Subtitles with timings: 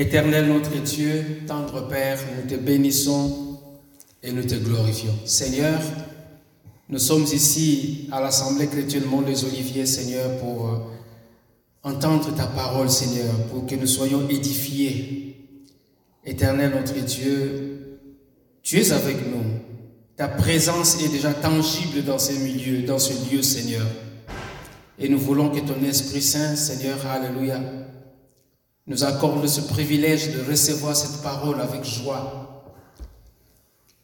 [0.00, 3.58] Éternel notre Dieu, tendre Père, nous te bénissons
[4.22, 5.12] et nous te glorifions.
[5.26, 5.78] Seigneur,
[6.88, 10.78] nous sommes ici à l'Assemblée chrétienne Mont des Oliviers, Seigneur, pour euh,
[11.82, 15.36] entendre ta parole, Seigneur, pour que nous soyons édifiés.
[16.24, 17.98] Éternel notre Dieu,
[18.62, 19.44] tu es avec nous.
[20.16, 23.86] Ta présence est déjà tangible dans ce milieu, dans ce lieu, Seigneur.
[24.98, 27.60] Et nous voulons que ton Esprit Saint, Seigneur, Alléluia,
[28.86, 32.64] nous accorde ce privilège de recevoir cette parole avec joie.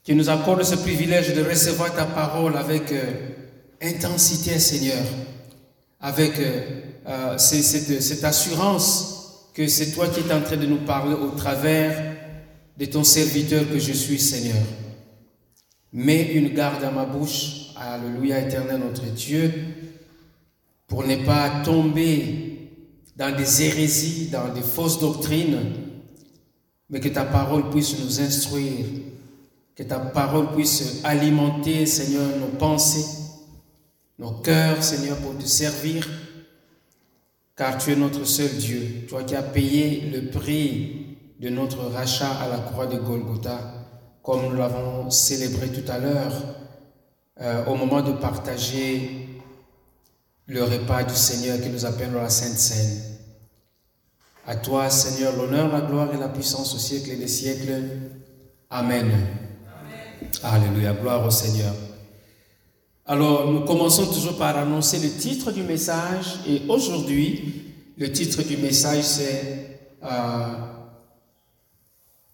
[0.02, 3.12] Qu'il nous accorde ce privilège de recevoir ta parole avec euh,
[3.82, 5.02] intensité, Seigneur,
[6.00, 6.60] avec euh,
[7.08, 11.30] euh, cette, cette assurance que c'est toi qui es en train de nous parler au
[11.30, 12.16] travers
[12.76, 14.62] de ton serviteur que je suis, Seigneur.
[15.92, 19.52] Mets une garde à ma bouche, Alléluia éternel notre Dieu,
[20.86, 22.55] pour ne pas tomber
[23.16, 25.58] dans des hérésies, dans des fausses doctrines,
[26.90, 28.84] mais que ta parole puisse nous instruire,
[29.74, 33.06] que ta parole puisse alimenter, Seigneur, nos pensées,
[34.18, 36.08] nos cœurs, Seigneur, pour te servir,
[37.56, 42.30] car tu es notre seul Dieu, toi qui as payé le prix de notre rachat
[42.30, 43.58] à la croix de Golgotha,
[44.22, 46.32] comme nous l'avons célébré tout à l'heure,
[47.40, 49.28] euh, au moment de partager
[50.46, 53.05] le repas du Seigneur qui nous appelle dans la Sainte Seine.
[54.46, 57.82] À toi, Seigneur, l'honneur, la gloire et la puissance au siècle et des siècles.
[58.70, 59.10] Amen.
[60.42, 61.74] Alléluia, gloire au Seigneur.
[63.04, 66.38] Alors, nous commençons toujours par annoncer le titre du message.
[66.48, 70.46] Et aujourd'hui, le titre du message, c'est euh,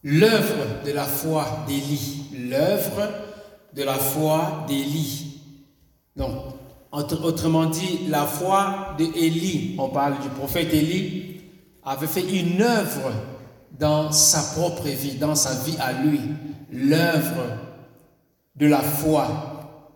[0.02, 2.24] L'œuvre de la foi d'Élie.
[2.50, 3.08] L'œuvre
[3.74, 5.40] de la foi d'Élie.
[6.14, 6.34] Donc,
[6.92, 11.31] Autrement dit, la foi d'Élie, on parle du prophète Élie,
[11.84, 13.12] avait fait une œuvre
[13.78, 16.20] dans sa propre vie, dans sa vie à lui.
[16.70, 17.58] L'œuvre
[18.56, 19.88] de la foi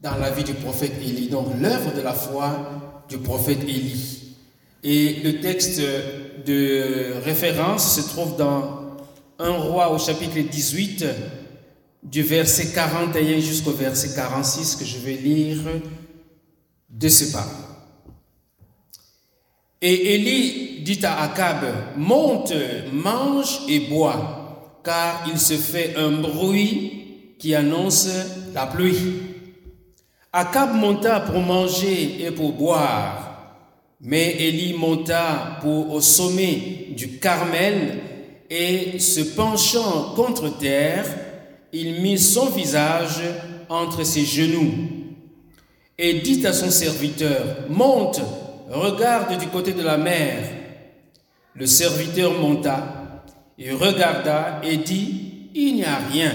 [0.00, 1.28] dans la vie du prophète Élie.
[1.28, 4.36] Donc l'œuvre de la foi du prophète Élie.
[4.82, 5.80] Et le texte
[6.46, 8.96] de référence se trouve dans
[9.38, 11.04] 1 roi au chapitre 18,
[12.02, 15.58] du verset 41 jusqu'au verset 46 que je vais lire
[16.88, 17.46] de ce pas.
[19.82, 21.64] Et Élie dit à Akab,
[21.96, 22.54] monte,
[22.92, 28.08] mange et bois, car il se fait un bruit qui annonce
[28.54, 29.22] la pluie.
[30.32, 33.56] Akab monta pour manger et pour boire,
[34.00, 37.98] mais Élie monta pour au sommet du Carmel
[38.48, 41.06] et se penchant contre terre,
[41.72, 43.20] il mit son visage
[43.68, 44.72] entre ses genoux
[45.98, 48.20] et dit à son serviteur, monte,
[48.70, 50.42] regarde du côté de la mer.
[51.54, 53.22] Le serviteur monta
[53.58, 56.32] et regarda et dit, il n'y a rien.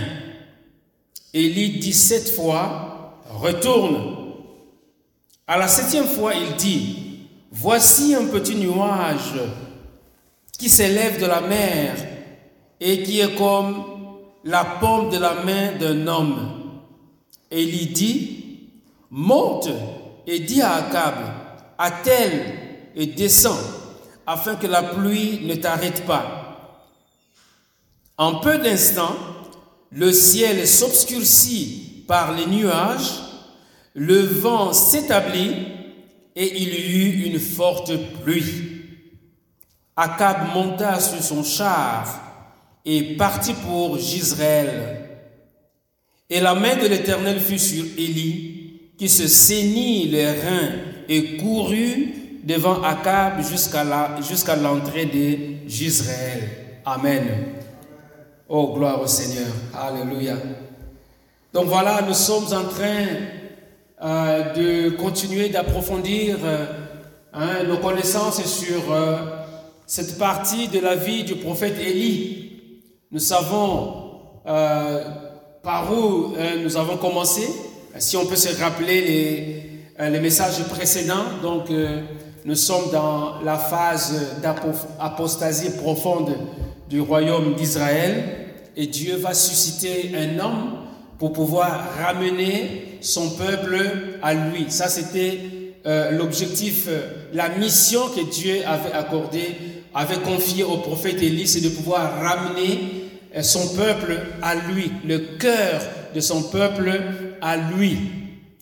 [1.34, 4.18] Élie dit sept fois, retourne.
[5.48, 9.40] À la septième fois, il dit, voici un petit nuage
[10.58, 11.96] qui s'élève de la mer
[12.80, 13.84] et qui est comme
[14.44, 16.62] la paume de la main d'un homme.
[17.52, 18.70] Élie dit,
[19.10, 19.70] monte
[20.26, 21.16] et dis à Akab,
[21.82, 22.54] attelle
[22.96, 23.60] et descends,
[24.28, 26.88] afin que la pluie ne t'arrête pas.
[28.18, 29.16] En peu d'instants,
[29.92, 33.12] le ciel s'obscurcit par les nuages,
[33.96, 35.56] le vent s'établit
[36.36, 37.92] et il y eut une forte
[38.24, 38.84] pluie.
[39.96, 42.22] Akab monta sur son char
[42.86, 45.10] et partit pour Gisraël.
[46.30, 52.14] Et la main de l'Éternel fut sur Élie qui se saignit les reins et courut
[52.46, 56.50] devant Akab jusqu'à l'entrée de Gisraël.
[56.86, 57.24] Amen.
[58.48, 59.50] Oh, gloire au Seigneur.
[59.78, 60.36] Alléluia.
[61.54, 63.08] Donc voilà, nous sommes en train
[64.02, 66.66] euh, de continuer d'approfondir euh,
[67.34, 69.18] hein, nos connaissances sur euh,
[69.86, 72.54] cette partie de la vie du prophète Élie.
[73.12, 73.98] Nous savons
[74.46, 76.34] par où
[76.64, 77.48] nous avons commencé
[78.00, 79.71] si on peut se rappeler les,
[80.10, 82.02] les messages précédents, donc euh,
[82.46, 86.36] nous sommes dans la phase d'apostasie profonde
[86.90, 88.24] du royaume d'Israël
[88.76, 90.72] et Dieu va susciter un homme
[91.20, 93.78] pour pouvoir ramener son peuple
[94.24, 94.66] à lui.
[94.70, 95.40] Ça, c'était
[95.86, 96.88] euh, l'objectif,
[97.34, 99.56] la mission que Dieu avait accordée,
[99.94, 102.80] avait confiée au prophète Élie, c'est de pouvoir ramener
[103.44, 105.82] son peuple à lui, le cœur
[106.16, 106.92] de son peuple
[107.42, 107.98] à lui.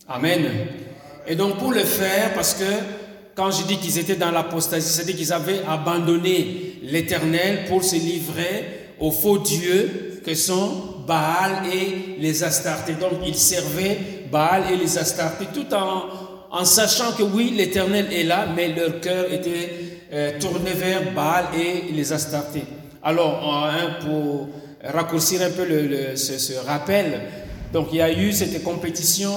[0.08, 0.42] Amen.
[1.30, 2.66] Et donc pour le faire, parce que
[3.36, 8.90] quand je dis qu'ils étaient dans l'apostasie, c'est-à-dire qu'ils avaient abandonné l'Éternel pour se livrer
[9.00, 12.94] aux faux dieux que sont Baal et les Astartés.
[12.94, 13.98] Donc ils servaient
[14.32, 16.04] Baal et les Astartés tout en,
[16.52, 19.70] en sachant que oui, l'Éternel est là, mais leur cœur était
[20.12, 22.64] euh, tourné vers Baal et les Astartés.
[23.04, 24.50] Alors, hein, pour
[24.84, 25.66] raccourcir un peu
[26.16, 27.22] ce, rappel,
[27.72, 29.32] donc il y a eu cette compétition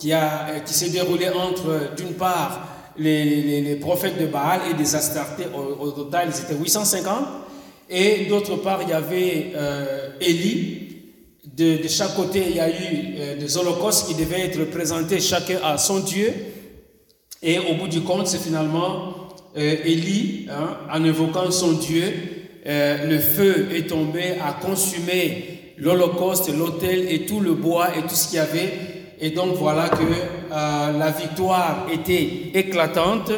[0.00, 2.66] qui, a, euh, qui s'est déroulée entre, d'une part,
[2.98, 5.46] les, prophètes de Baal et des Astartés.
[5.54, 7.14] Au, total, ils étaient 850.
[7.88, 10.88] Et d'autre part, il y avait euh, Élie.
[11.56, 15.20] De, de, chaque côté, il y a eu euh, des holocaustes qui devaient être présentés
[15.20, 16.32] chacun à son Dieu.
[17.42, 19.20] Et au bout du compte, c'est finalement
[19.56, 22.04] euh, Élie, hein, en évoquant son Dieu,
[22.66, 28.14] euh, le feu est tombé, a consumé l'Holocauste, l'autel et tout le bois et tout
[28.14, 28.99] ce qu'il y avait.
[29.20, 33.32] Et donc voilà que euh, la victoire était éclatante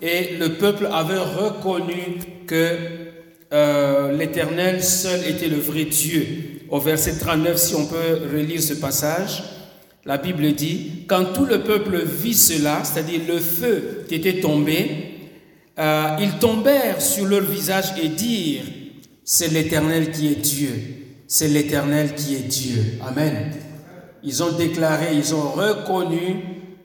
[0.00, 2.76] et le peuple avait reconnu que
[3.52, 6.26] euh, l'Éternel seul était le vrai Dieu.
[6.70, 9.42] Au verset 39, si on peut relire ce passage,
[10.04, 15.14] la Bible dit, quand tout le peuple vit cela, c'est-à-dire le feu qui était tombé,
[15.78, 18.64] euh, ils tombèrent sur leur visage et dirent,
[19.24, 20.70] c'est l'Éternel qui est Dieu,
[21.26, 22.98] c'est l'Éternel qui est Dieu.
[23.06, 23.52] Amen.
[24.24, 26.36] Ils ont déclaré, ils ont reconnu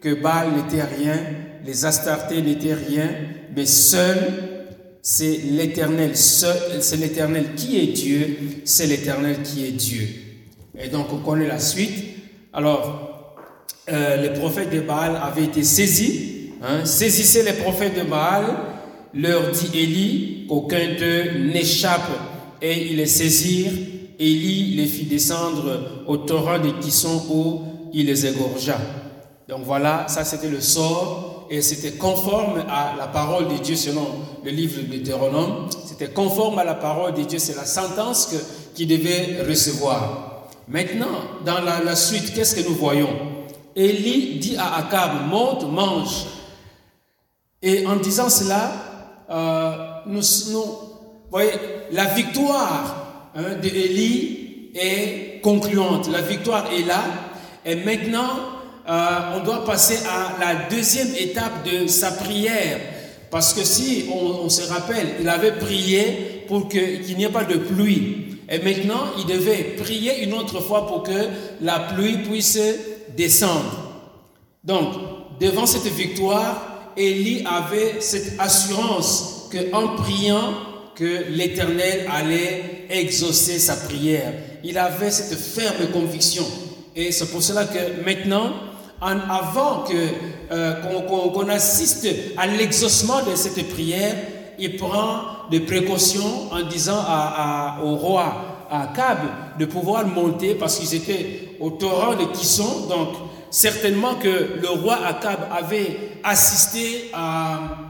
[0.02, 1.18] que Baal n'était rien,
[1.66, 3.10] les Astartés n'étaient rien,
[3.56, 4.18] mais seul
[5.02, 10.08] c'est l'Éternel, c'est l'Éternel qui est Dieu, c'est l'Éternel qui est Dieu.
[10.78, 11.94] Et donc on connaît la suite.
[12.54, 13.36] Alors,
[13.90, 16.52] euh, les prophètes de Baal avaient été saisis.
[16.62, 18.46] Hein, saisissez les prophètes de Baal
[19.14, 22.10] leur dit Élie qu'aucun d'eux n'échappe
[22.62, 23.72] et ils les saisirent.
[24.20, 27.62] Élie les fit descendre au torrent de Kisson où
[27.94, 28.78] il les égorgea.
[29.48, 34.06] Donc voilà, ça c'était le sort et c'était conforme à la parole de Dieu selon
[34.44, 35.68] le livre de Deutéronome.
[35.86, 38.36] C'était conforme à la parole de Dieu, c'est la sentence
[38.76, 40.48] qu'il devait recevoir.
[40.68, 41.08] Maintenant,
[41.46, 43.10] dans la, la suite, qu'est-ce que nous voyons?
[43.76, 46.26] Élie dit à Akab, monte, mange.
[47.62, 48.72] Et en disant cela,
[49.30, 49.72] euh,
[50.06, 50.22] nous,
[51.32, 51.52] voyez,
[51.92, 52.99] la victoire
[53.40, 53.70] hein, de
[54.76, 56.10] est concluante.
[56.12, 57.04] La victoire est là.
[57.66, 58.30] Et maintenant,
[58.88, 62.80] euh, on doit passer à la deuxième étape de sa prière.
[63.32, 67.58] Parce que si on, se rappelle, il avait prié pour qu'il n'y ait pas de
[67.58, 68.38] pluie.
[68.50, 71.28] Et maintenant, il devait prier une autre fois pour que
[71.62, 72.60] la pluie puisse
[73.16, 74.02] descendre.
[74.64, 74.96] Donc,
[75.40, 80.54] devant cette victoire, Élie avait cette assurance qu'en priant,
[80.96, 84.34] que l'Éternel allait exaucer sa prière.
[84.64, 86.46] Il avait cette ferme conviction.
[86.96, 88.52] Et c'est pour cela que maintenant,
[89.02, 89.94] en, avant que
[90.52, 92.08] euh, qu'on assiste
[92.38, 94.16] à l'exaucement de cette prière,
[94.58, 97.00] il prend des précautions en disant
[97.84, 99.18] au roi à Cab
[99.58, 102.88] de pouvoir monter parce qu'ils étaient au torrent de Kisson.
[102.90, 103.10] Donc,
[103.50, 107.89] certainement que le roi Akab avait assisté à,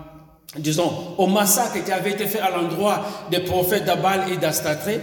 [0.58, 5.00] disons, au massacre qui avait été fait à l'endroit des prophètes d'Abal et d'Astarté.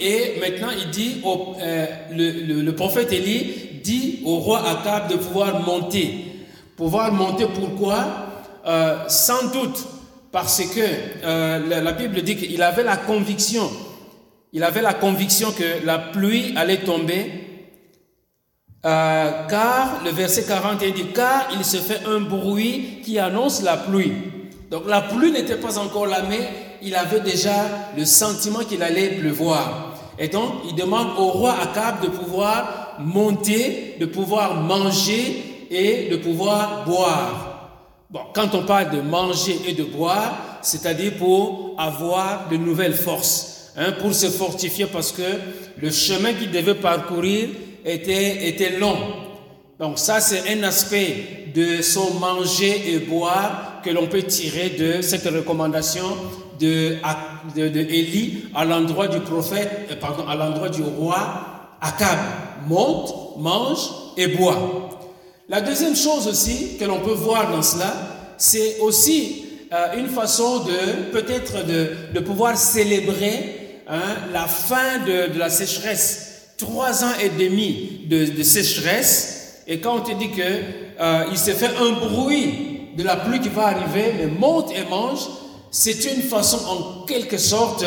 [0.00, 5.60] Et maintenant, il dit, au, euh, le, prophète Élie dit au roi Akab de pouvoir
[5.60, 6.26] monter.
[6.76, 8.04] Pouvoir monter pourquoi?
[8.66, 9.86] Euh, Sans doute
[10.32, 10.80] parce que
[11.22, 13.70] euh, la Bible dit qu'il avait la conviction,
[14.52, 17.43] il avait la conviction que la pluie allait tomber
[18.84, 23.78] euh, car le verset 41 dit, car il se fait un bruit qui annonce la
[23.78, 24.12] pluie.
[24.70, 26.50] Donc la pluie n'était pas encore là, mais
[26.82, 27.64] il avait déjà
[27.96, 29.94] le sentiment qu'il allait pleuvoir.
[30.18, 36.16] Et donc il demande au roi Akab de pouvoir monter, de pouvoir manger et de
[36.16, 37.70] pouvoir boire.
[38.10, 43.72] Bon, quand on parle de manger et de boire, c'est-à-dire pour avoir de nouvelles forces,
[43.76, 45.22] hein, pour se fortifier parce que
[45.80, 47.48] le chemin qu'il devait parcourir
[47.84, 48.96] était, long.
[49.78, 55.02] Donc ça, c'est un aspect de son manger et boire que l'on peut tirer de
[55.02, 56.04] cette recommandation
[56.58, 56.96] de,
[57.56, 62.18] Élie à l'endroit du prophète, euh, pardon, à l'endroit du roi Akab.
[62.66, 64.88] Monte, mange et bois.
[65.50, 67.92] La deuxième chose aussi que l'on peut voir dans cela,
[68.38, 75.50] c'est aussi euh, une façon de peut-être de, pouvoir célébrer hein, la fin de la
[75.50, 76.23] sécheresse
[76.56, 80.42] trois ans et demi de, sécheresse, et quand on te dit que
[81.00, 84.88] euh, il s'est fait un bruit de la pluie qui va arriver, mais monte et
[84.88, 85.20] mange,
[85.70, 87.84] c'est une façon en quelque sorte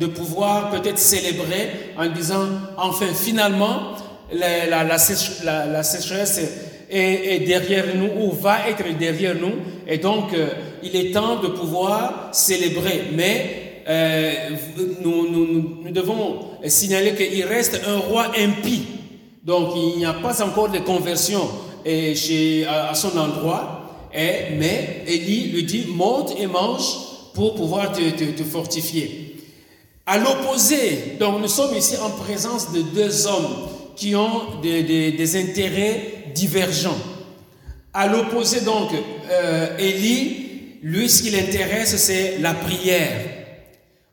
[0.00, 2.46] de pouvoir peut-être célébrer en disant,
[2.78, 3.92] enfin finalement,
[4.32, 6.40] la, la, sécheresse
[6.90, 9.52] est, derrière nous ou va être derrière nous.
[9.86, 10.48] Et donc, euh,
[10.82, 13.04] il est temps de pouvoir célébrer.
[13.14, 14.32] Mais euh,
[15.02, 18.82] nous, devons signaler qu'il reste un roi impie.
[19.44, 21.48] Donc, il n'y a pas encore de conversion
[21.84, 24.08] chez, à, son endroit.
[24.12, 26.96] Et, mais Élie lui dit, monte et mange
[27.34, 29.26] pour pouvoir te, te fortifier.
[30.08, 36.30] À l'opposé, donc nous sommes ici en présence de deux hommes qui ont des, intérêts
[36.32, 36.96] divergents.
[37.92, 38.90] À l'opposé, donc,
[39.30, 43.35] euh, Élie, lui, ce qui l'intéresse, c'est la prière.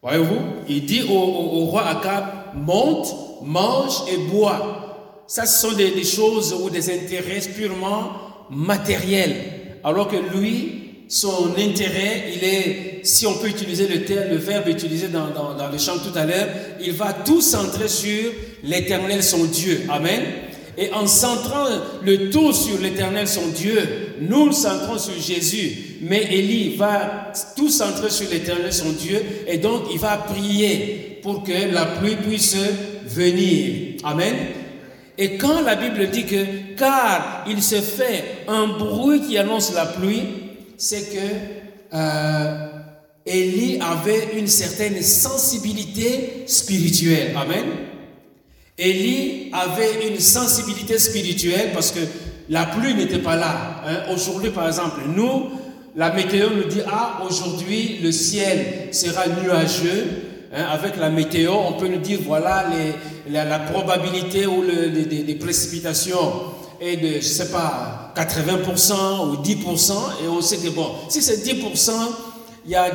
[0.03, 3.07] Voyez-vous Il dit au, roi Akab, monte,
[3.41, 5.24] mange et bois.
[5.27, 8.12] Ça, ce sont des, choses ou des intérêts purement
[8.50, 9.36] matériels.
[9.81, 14.67] Alors que lui, son intérêt, il est, si on peut utiliser le terme, le verbe
[14.67, 16.50] utilisé dans, dans, le chant tout à l'heure,
[16.81, 18.29] il va tout centrer sur
[18.63, 19.83] l'éternel son Dieu.
[19.89, 20.22] Amen.
[20.77, 21.68] Et en centrant
[22.03, 25.98] le tout sur l'éternel son Dieu, nous le centrons sur Jésus.
[26.01, 31.44] Mais Élie va tout centrer sur l'éternel son Dieu et donc il va prier pour
[31.44, 32.58] que la pluie puisse
[33.06, 33.98] venir.
[34.03, 34.34] Amen.
[35.18, 39.86] Et quand la Bible dit que car il se fait un bruit qui annonce la
[39.86, 40.24] pluie,
[40.75, 42.68] c'est que euh,
[43.25, 47.36] Élie avait une certaine sensibilité spirituelle.
[47.38, 47.63] Amen.
[48.77, 52.00] Élie avait une sensibilité spirituelle parce que
[52.50, 53.82] la pluie n'était pas là.
[53.86, 54.13] Hein.
[54.13, 55.50] Aujourd'hui, par exemple, nous,
[55.96, 60.30] la météo nous dit, ah, aujourd'hui, le ciel sera nuageux.
[60.56, 60.65] Hein.
[60.72, 62.65] avec la météo, on peut nous dire, voilà
[63.27, 66.32] la, probabilité ou le, les précipitations
[66.80, 71.44] est de, je sais pas, 80% ou 10%, et on sait que bon, si c'est
[71.44, 71.92] 10%,
[72.65, 72.89] il y a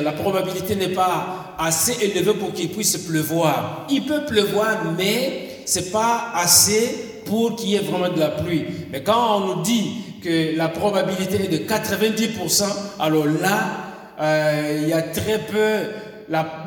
[0.00, 3.86] la probabilité n'est pas assez élevée pour qu'il puisse pleuvoir.
[3.90, 8.64] Il peut pleuvoir, mais c'est pas assez pour qu'il y ait vraiment de la pluie.
[8.92, 9.90] Mais quand on nous dit
[10.22, 12.64] que la probabilité est de 90%,
[12.98, 13.70] alors là,
[14.20, 15.90] euh, il y a très peu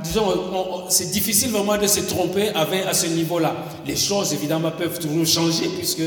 [0.04, 3.56] disons, c'est difficile vraiment de se tromper à ce niveau-là.
[3.88, 6.02] Les choses, évidemment, peuvent toujours changer, puisque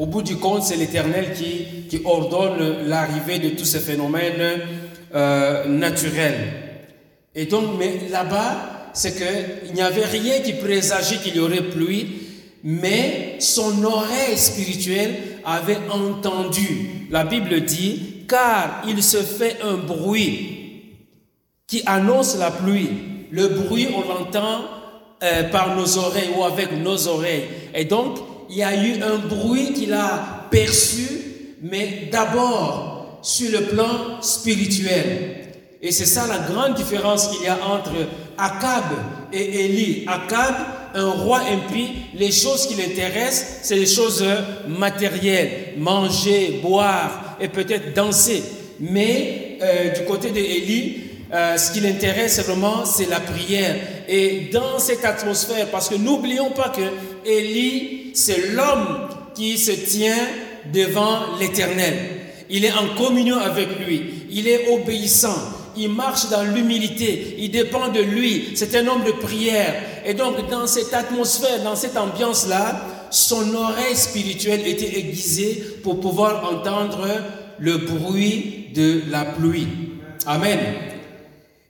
[0.00, 4.62] au bout du compte, c'est l'Éternel qui, ordonne l'arrivée de tous ces phénomènes
[5.14, 6.38] euh, naturels.
[7.34, 12.06] Et donc, mais là-bas, c'est qu'il n'y avait rien qui présageait qu'il y aurait pluie,
[12.64, 17.06] mais son oreille spirituelle avait entendu.
[17.10, 20.96] La Bible dit, car il se fait un bruit
[21.66, 22.88] qui annonce la pluie.
[23.30, 24.62] Le bruit, on l'entend
[25.22, 27.44] euh, par nos oreilles ou avec nos oreilles.
[27.74, 28.16] Et donc,
[28.50, 31.06] il y a eu un bruit qu'il a perçu,
[31.62, 35.36] mais d'abord sur le plan spirituel.
[35.80, 37.92] Et c'est ça la grande différence qu'il y a entre
[38.36, 38.84] Akab
[39.32, 40.04] et Élie.
[40.06, 40.54] Akab,
[40.94, 44.24] un roi impie, les choses qui l'intéressent, c'est les choses
[44.68, 48.42] matérielles, manger, boire et peut-être danser.
[48.80, 50.96] Mais euh, du côté d'Élie,
[51.32, 53.76] euh, ce qui l'intéresse vraiment, c'est la prière.
[54.08, 56.82] Et dans cette atmosphère, parce que n'oublions pas que
[57.28, 60.26] Élie, c'est l'homme qui se tient
[60.72, 61.94] devant l'Éternel.
[62.48, 64.26] Il est en communion avec lui.
[64.30, 65.38] Il est obéissant.
[65.76, 67.36] Il marche dans l'humilité.
[67.38, 68.50] Il dépend de lui.
[68.54, 69.74] C'est un homme de prière.
[70.04, 76.44] Et donc, dans cette atmosphère, dans cette ambiance-là, son oreille spirituelle était aiguisée pour pouvoir
[76.52, 77.06] entendre
[77.58, 79.68] le bruit de la pluie.
[80.26, 80.58] Amen.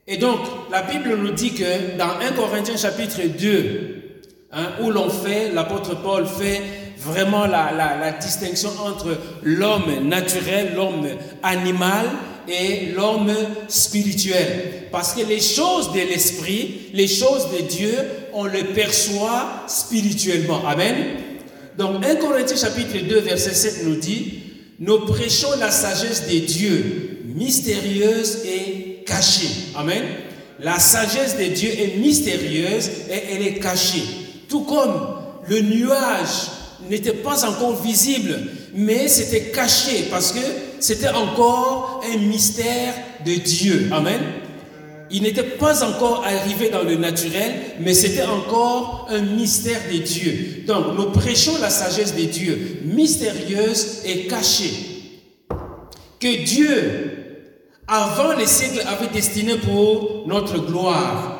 [0.06, 3.89] Et donc, la Bible nous dit que dans 1 Corinthiens chapitre 2,
[4.52, 6.60] hein, où l'on fait, l'apôtre Paul fait
[6.98, 11.06] vraiment la, la distinction entre l'homme naturel, l'homme
[11.42, 12.06] animal
[12.48, 13.32] et l'homme
[13.68, 14.88] spirituel.
[14.90, 17.94] Parce que les choses de l'esprit, les choses de Dieu,
[18.32, 20.66] on les perçoit spirituellement.
[20.66, 20.96] Amen.
[21.78, 24.40] Donc 1 Corinthiens chapitre 2 verset 7 nous dit,
[24.78, 29.48] nous prêchons la sagesse des dieux, mystérieuse et cachée.
[29.76, 30.02] Amen.
[30.58, 34.02] La sagesse de Dieu est mystérieuse et elle est cachée.
[34.50, 34.92] Tout comme
[35.48, 36.50] le nuage
[36.88, 38.36] n'était pas encore visible,
[38.74, 40.40] mais c'était caché parce que
[40.80, 42.92] c'était encore un mystère
[43.24, 43.88] de Dieu.
[43.92, 44.20] Amen.
[45.12, 50.64] Il n'était pas encore arrivé dans le naturel, mais c'était encore un mystère de Dieu.
[50.66, 54.72] Donc nous prêchons la sagesse de Dieu, mystérieuse et cachée.
[56.18, 57.20] Que Dieu
[57.86, 61.39] avant les siècles avait destiné pour notre gloire.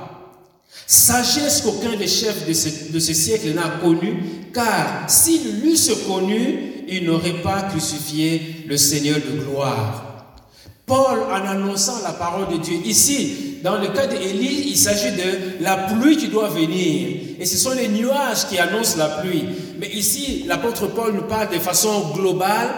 [0.86, 4.22] Sagesse qu'aucun des chefs de ce, de ce siècle n'a connue,
[4.52, 10.06] car s'il l'eussent connu, il n'aurait pas crucifié le Seigneur de gloire.
[10.86, 15.62] Paul, en annonçant la parole de Dieu, ici, dans le cas d'Élie, il s'agit de
[15.62, 17.18] la pluie qui doit venir.
[17.38, 19.44] Et ce sont les nuages qui annoncent la pluie.
[19.78, 22.70] Mais ici, l'apôtre Paul nous parle de façon globale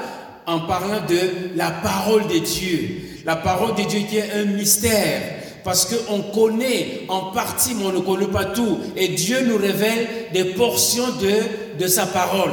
[0.47, 3.01] en parlant de la parole de Dieu.
[3.25, 5.42] La parole de Dieu qui est un mystère.
[5.65, 8.79] Parce qu'on connaît en partie, mais on ne connaît pas tout.
[8.97, 12.53] Et Dieu nous révèle des portions de, de sa parole.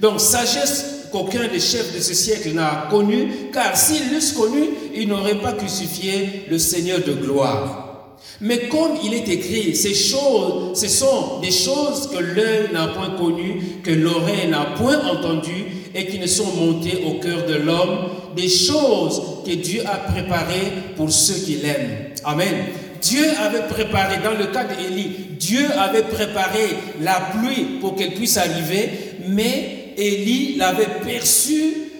[0.00, 5.08] Donc, sagesse qu'aucun des chefs de ce siècle n'a connue, car s'ils l'eussent connue, ils
[5.08, 8.16] n'auraient pas crucifié le Seigneur de gloire.
[8.40, 13.10] Mais comme il est écrit, ces choses, ce sont des choses que l'œil n'a point
[13.10, 18.10] connues, que l'oreille n'a point entendues et qui ne sont montées au cœur de l'homme,
[18.36, 22.12] des choses que Dieu a préparées pour ceux qui l'aiment.
[22.24, 22.54] Amen.
[23.02, 26.68] Dieu avait préparé, dans le cas d'Élie, Dieu avait préparé
[27.00, 28.90] la pluie pour qu'elle puisse arriver,
[29.28, 31.90] mais Élie l'avait perçu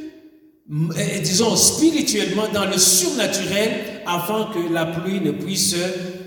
[0.73, 3.71] euh, disons, spirituellement, dans le surnaturel,
[4.07, 5.75] afin que la pluie ne puisse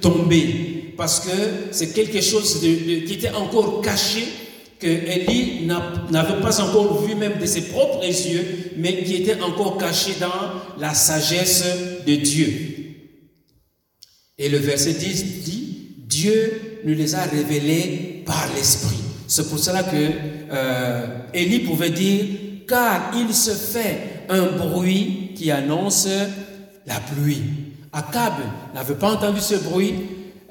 [0.01, 0.93] tomber.
[0.97, 1.31] Parce que
[1.71, 4.25] c'est quelque chose qui était encore caché,
[4.83, 9.77] que Élie n'avait pas encore vu même de ses propres yeux, mais qui était encore
[9.77, 11.63] caché dans la sagesse
[12.05, 12.49] de Dieu.
[14.37, 18.97] Et le verset 10 dit, Dieu nous les a révélés par l'Esprit.
[19.27, 19.95] C'est pour cela que
[20.51, 22.25] euh, Élie pouvait dire,
[22.67, 26.09] car il se fait un bruit qui annonce
[26.85, 27.41] la pluie.
[27.93, 28.33] Akab
[28.75, 29.93] n'avait pas entendu ce bruit,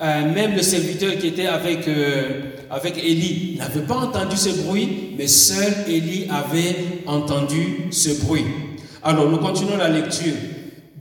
[0.01, 4.88] euh, même le serviteur qui était avec, euh, avec Élie n'avait pas entendu ce bruit,
[5.19, 6.75] mais seul Élie avait
[7.07, 8.47] entendu ce bruit.
[9.02, 10.33] Alors nous continuons la lecture.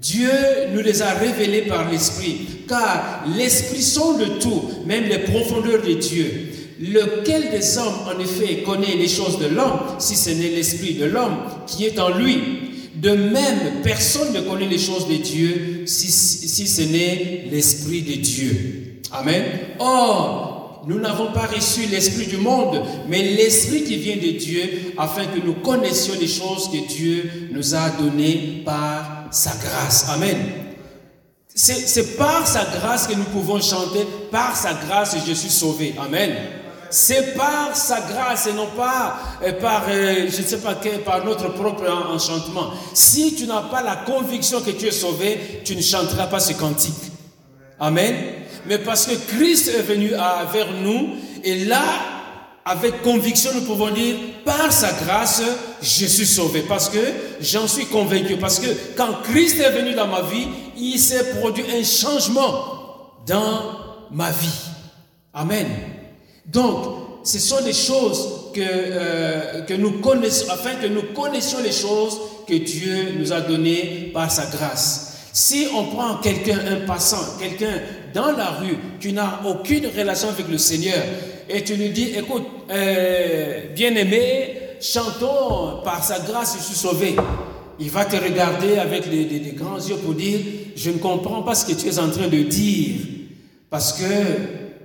[0.01, 0.29] Dieu
[0.73, 5.93] nous les a révélés par l'Esprit, car l'Esprit sont le tout, même les profondeurs de
[5.93, 6.49] Dieu.
[6.81, 11.05] Lequel des hommes, en effet, connaît les choses de l'homme, si ce n'est l'esprit de
[11.05, 11.37] l'homme
[11.67, 12.39] qui est en lui?
[12.95, 18.13] De même, personne ne connaît les choses de Dieu si, si ce n'est l'esprit de
[18.13, 19.01] Dieu.
[19.11, 19.43] Amen.
[19.79, 25.25] Or, nous n'avons pas reçu l'esprit du monde, mais l'esprit qui vient de Dieu, afin
[25.25, 30.07] que nous connaissions les choses que Dieu nous a données par sa grâce.
[30.09, 30.37] Amen.
[31.53, 35.93] C'est par sa grâce que nous pouvons chanter, par sa grâce je suis sauvé.
[35.99, 36.33] Amen
[36.91, 40.99] c'est par sa grâce et non pas euh, par, euh, je ne sais pas quel,
[40.99, 42.71] par notre propre enchantement.
[42.93, 46.53] Si tu n'as pas la conviction que tu es sauvé, tu ne chanteras pas ce
[46.53, 46.93] cantique.
[47.79, 48.13] Amen.
[48.67, 51.09] Mais parce que Christ est venu vers nous,
[51.43, 51.81] et là,
[52.63, 55.41] avec conviction, nous pouvons dire, par sa grâce,
[55.81, 56.61] je suis sauvé.
[56.67, 56.99] Parce que
[57.41, 58.37] j'en suis convaincu.
[58.37, 60.47] Parce que quand Christ est venu dans ma vie,
[60.77, 63.61] il s'est produit un changement dans
[64.11, 64.59] ma vie.
[65.33, 65.67] Amen.
[66.45, 66.85] Donc,
[67.23, 72.19] ce sont des choses que, euh, que nous connaissons, afin que nous connaissions les choses
[72.47, 75.10] que Dieu nous a données par sa grâce.
[75.33, 77.81] Si on prend quelqu'un, un passant, quelqu'un
[78.13, 80.99] dans la rue qui n'a aucune relation avec le Seigneur,
[81.49, 87.15] et tu lui dis, écoute, euh, bien-aimé, chantons par sa grâce, je suis sauvé.
[87.79, 90.39] Il va te regarder avec des grands yeux pour dire,
[90.75, 93.01] je ne comprends pas ce que tu es en train de dire.
[93.69, 94.03] Parce que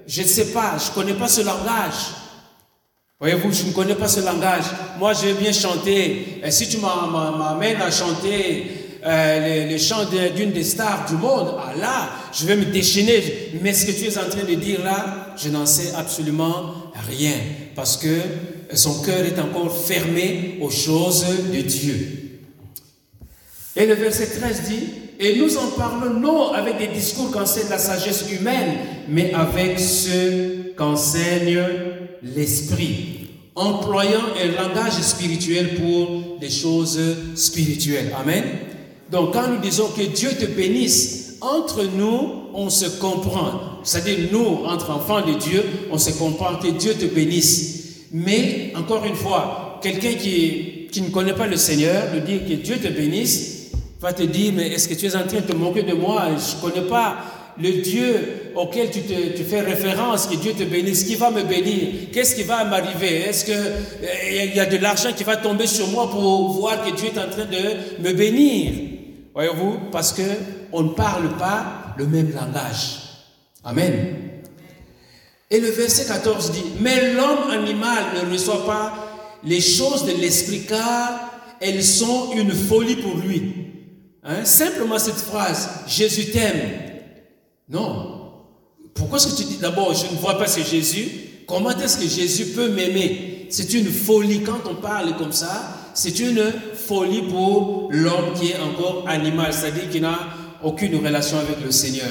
[0.07, 2.15] je ne sais pas, je ne connais pas ce langage.
[3.19, 4.65] Voyez-vous, je ne connais pas ce langage.
[4.99, 6.41] Moi, je bien chanter.
[6.45, 11.73] Et si tu m'amènes à chanter euh, les, chants d'une des stars du monde, ah
[11.79, 13.53] là, je vais me déchaîner.
[13.63, 16.75] Mais ce que tu es en train de dire là, je n'en sais absolument
[17.09, 17.35] rien.
[17.77, 18.19] Parce que
[18.75, 22.41] son cœur est encore fermé aux choses de Dieu.
[23.77, 24.89] Et le verset 13 dit,
[25.21, 28.77] et nous en parlons non avec des discours qu'enseigne la sagesse humaine,
[29.09, 31.63] mais avec ce qu'enseigne
[32.23, 37.01] l'Esprit, employant un langage spirituel pour des choses
[37.35, 38.13] spirituelles.
[38.19, 38.45] Amen.
[39.11, 43.81] Donc quand nous disons que Dieu te bénisse, entre nous, on se comprend.
[43.83, 48.07] C'est-à-dire, nous, entre enfants de Dieu, on se comprend que Dieu te bénisse.
[48.13, 52.79] Mais, encore une fois, quelqu'un qui, ne connaît pas le Seigneur, de dire que Dieu
[52.79, 55.83] te bénisse, va te dire, mais est-ce que tu es en train de te moquer
[55.83, 56.25] de moi?
[56.31, 57.17] Je ne connais pas
[57.63, 62.11] le Dieu auquel tu, te, fais référence, que Dieu te bénisse, qui va me bénir?
[62.13, 63.29] Qu'est-ce qui va m'arriver?
[63.29, 66.95] Est-ce qu'il euh, y a de l'argent qui va tomber sur moi pour voir que
[66.95, 68.96] Dieu est en train de me bénir?
[69.37, 73.01] Voyez-vous Parce qu'on ne parle pas le même langage.
[73.63, 74.17] Amen.
[75.51, 78.95] Et le verset 14 dit, mais l'homme animal ne reçoit pas
[79.45, 81.21] les choses de l'esprit car
[81.61, 83.53] elles sont une folie pour lui.
[84.25, 84.47] Hein?
[84.47, 86.71] Simplement cette phrase, Jésus t'aime.
[87.69, 88.33] Non.
[88.95, 91.11] Pourquoi est-ce que tu dis d'abord, je ne vois pas ce Jésus
[91.47, 93.49] Comment est-ce que Jésus peut m'aimer?
[93.51, 94.43] C'est une folie.
[94.43, 96.43] Quand on parle comme ça, c'est une
[96.87, 100.19] folie pour l'homme qui est encore animal, c'est-à-dire qui n'a
[100.63, 102.11] aucune relation avec le Seigneur.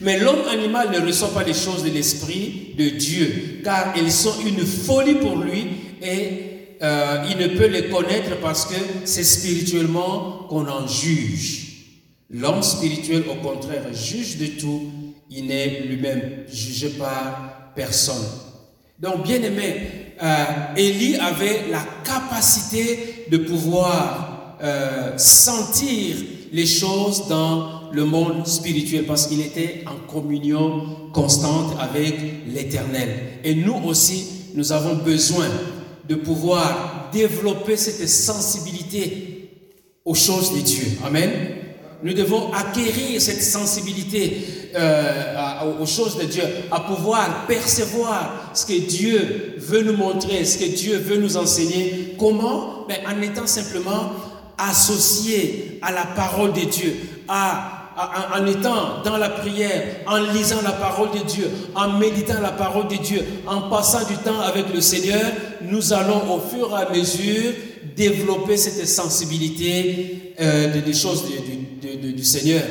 [0.00, 4.34] Mais l'homme animal ne reçoit pas les choses de l'Esprit de Dieu, car elles sont
[4.44, 5.66] une folie pour lui
[6.02, 11.64] et euh, il ne peut les connaître parce que c'est spirituellement qu'on en juge.
[12.30, 14.90] L'homme spirituel, au contraire, juge de tout,
[15.30, 18.24] il n'est lui-même jugé par personne.
[18.98, 20.44] Donc, bien aimé, euh,
[20.76, 26.16] Élie avait la capacité de pouvoir euh, sentir
[26.52, 32.14] les choses dans le monde spirituel parce qu'il était en communion constante avec
[32.46, 33.08] l'Éternel.
[33.44, 35.46] Et nous aussi, nous avons besoin
[36.08, 39.50] de pouvoir développer cette sensibilité
[40.04, 40.86] aux choses de Dieu.
[41.04, 41.30] Amen.
[42.04, 48.78] Nous devons acquérir cette sensibilité euh, aux choses de Dieu, à pouvoir percevoir ce que
[48.86, 52.14] Dieu veut nous montrer, ce que Dieu veut nous enseigner.
[52.18, 52.84] Comment?
[52.86, 54.12] Ben, En étant simplement
[54.58, 56.94] associé à la parole de Dieu,
[57.26, 57.84] à,
[58.34, 62.88] en étant dans la prière, en lisant la parole de Dieu, en méditant la parole
[62.88, 65.24] de Dieu, en passant du temps avec le Seigneur,
[65.62, 67.52] nous allons au fur et à mesure
[67.96, 71.24] développer cette sensibilité euh, des choses
[72.22, 72.62] Seigneur.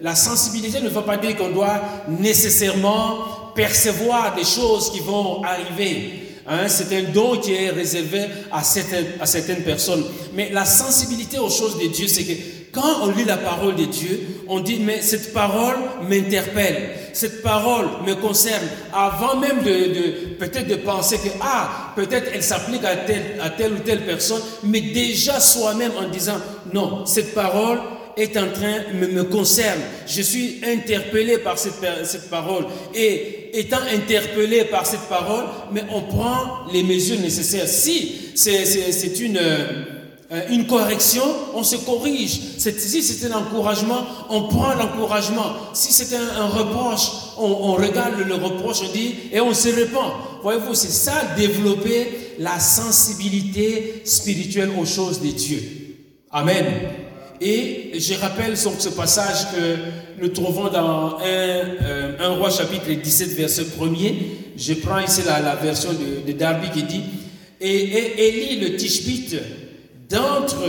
[0.00, 6.22] La sensibilité ne veut pas dire qu'on doit nécessairement percevoir des choses qui vont arriver.
[6.46, 10.04] Hein, c'est un don qui est réservé à certaines, personnes.
[10.34, 12.32] Mais la sensibilité aux choses de Dieu, c'est que
[12.72, 15.76] quand on lit la parole de Dieu, on dit, mais cette parole
[16.08, 22.42] m'interpelle, cette parole me concerne, avant même de, peut-être de penser que, ah, peut-être elle
[22.42, 26.38] s'applique à telle ou telle personne, mais déjà soi-même en disant,
[26.72, 27.78] non, cette parole
[28.16, 29.80] est en train, me, me concerne.
[30.06, 31.80] Je suis interpellé par cette,
[32.30, 32.66] parole.
[32.94, 37.68] Et étant interpellé par cette parole, mais on prend les mesures nécessaires.
[37.68, 39.38] Si c'est une,
[40.32, 42.40] euh, une correction, on se corrige.
[42.58, 45.52] Si c'est un encouragement, on prend l'encouragement.
[45.74, 48.78] Si c'est un, reproche, on, regarde le reproche,
[49.32, 50.12] et on se répand.
[50.42, 55.62] Voyez-vous, c'est ça, développer la sensibilité spirituelle aux choses de Dieu.
[56.30, 56.64] Amen.
[57.44, 63.64] Et je rappelle ce passage que nous trouvons dans 1, euh, roi chapitre 17 verset
[63.64, 64.14] 1er.
[64.56, 67.02] Je prends ici la, version de, Darby qui dit
[67.60, 69.36] Et, Élie le Tishbite,
[70.08, 70.62] d'entre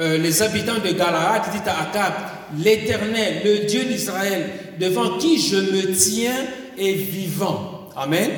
[0.00, 2.14] euh, les habitants de Galaad, dit à Akab
[2.58, 4.46] L'Éternel, le Dieu d'Israël,
[4.80, 6.46] devant qui je me tiens,
[6.78, 7.90] est vivant.
[7.94, 8.30] Amen.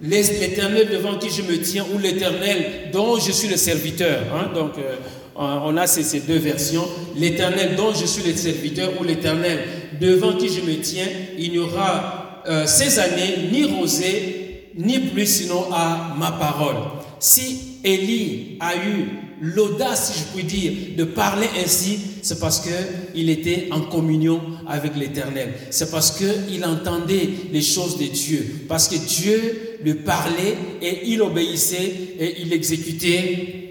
[0.00, 4.22] L'Éternel devant qui je me tiens, ou l'Éternel dont je suis le serviteur.
[4.34, 4.50] Hein?
[4.54, 4.96] Donc, euh,
[5.38, 6.86] on a ces, deux versions.
[7.16, 9.58] L'Éternel dont je suis le serviteur ou l'Éternel
[10.00, 11.06] devant qui je me tiens,
[11.38, 16.76] il n'y aura euh, ces années ni rosée, ni plus sinon à ma parole.
[17.18, 19.08] Si Élie a eu
[19.40, 24.96] l'audace, si je puis dire, de parler ainsi, c'est parce qu'il était en communion avec
[24.96, 25.54] l'Éternel.
[25.70, 28.64] C'est parce qu'il entendait les choses de Dieu.
[28.68, 33.65] Parce que Dieu lui parlait et il obéissait et il exécutait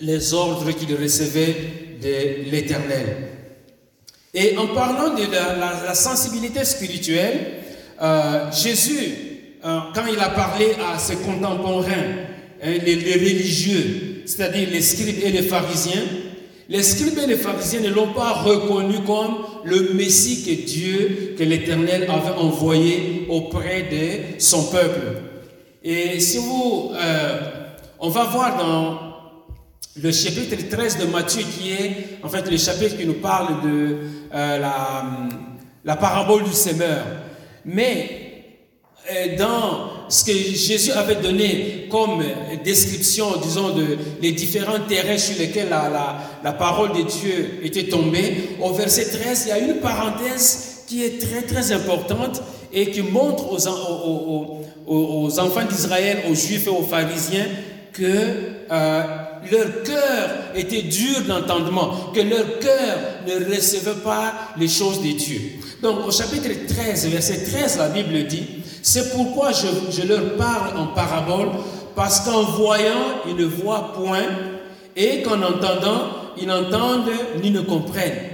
[0.00, 1.56] les ordres qu'il recevait
[2.02, 3.28] de l'Éternel.
[4.34, 7.38] Et en parlant de la, sensibilité spirituelle,
[8.00, 9.14] euh, Jésus,
[9.64, 11.90] euh, quand il a parlé à ses contemporains,
[12.62, 16.02] hein, les, religieux, c'est-à-dire les scribes et les pharisiens,
[16.68, 21.42] les scribes et les pharisiens ne l'ont pas reconnu comme le Messie que Dieu, que
[21.42, 25.22] l'Éternel avait envoyé auprès de son peuple.
[25.82, 27.38] Et si vous, euh,
[27.98, 29.07] on va voir dans
[30.02, 33.96] le chapitre 13 de Matthieu qui est en fait le chapitre qui nous parle de
[34.34, 34.58] euh,
[35.84, 37.04] la, parabole du semeur.
[37.64, 38.44] Mais
[39.10, 42.22] euh, dans ce que Jésus avait donné comme
[42.64, 49.06] description, disons, de différents terrains sur lesquels la, parole de Dieu était tombée, au verset
[49.06, 53.50] 13, il y a une parenthèse qui est très très importante et qui montre
[54.86, 57.46] aux enfants d'Israël, aux juifs et aux pharisiens
[57.92, 58.04] que
[58.70, 59.02] euh,
[59.50, 65.40] leur cœur était dur d'entendement, que leur cœur ne recevait pas les choses de Dieu.
[65.82, 68.44] Donc au chapitre 13, verset 13, la Bible dit,
[68.82, 71.50] c'est pourquoi je, je leur parle en parabole,
[71.94, 74.26] parce qu'en voyant, ils ne voient point,
[74.96, 77.10] et qu'en entendant, ils n'entendent
[77.42, 78.30] ni ne comprennent.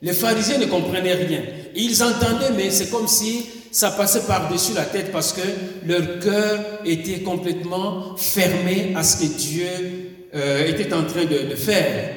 [0.00, 1.42] Les pharisiens ne comprenaient rien.
[1.74, 5.42] Ils entendaient, mais c'est comme si ça passait par-dessus la tête parce que
[5.86, 12.14] leur cœur était complètement fermé à ce que Dieu euh, était en train de, faire.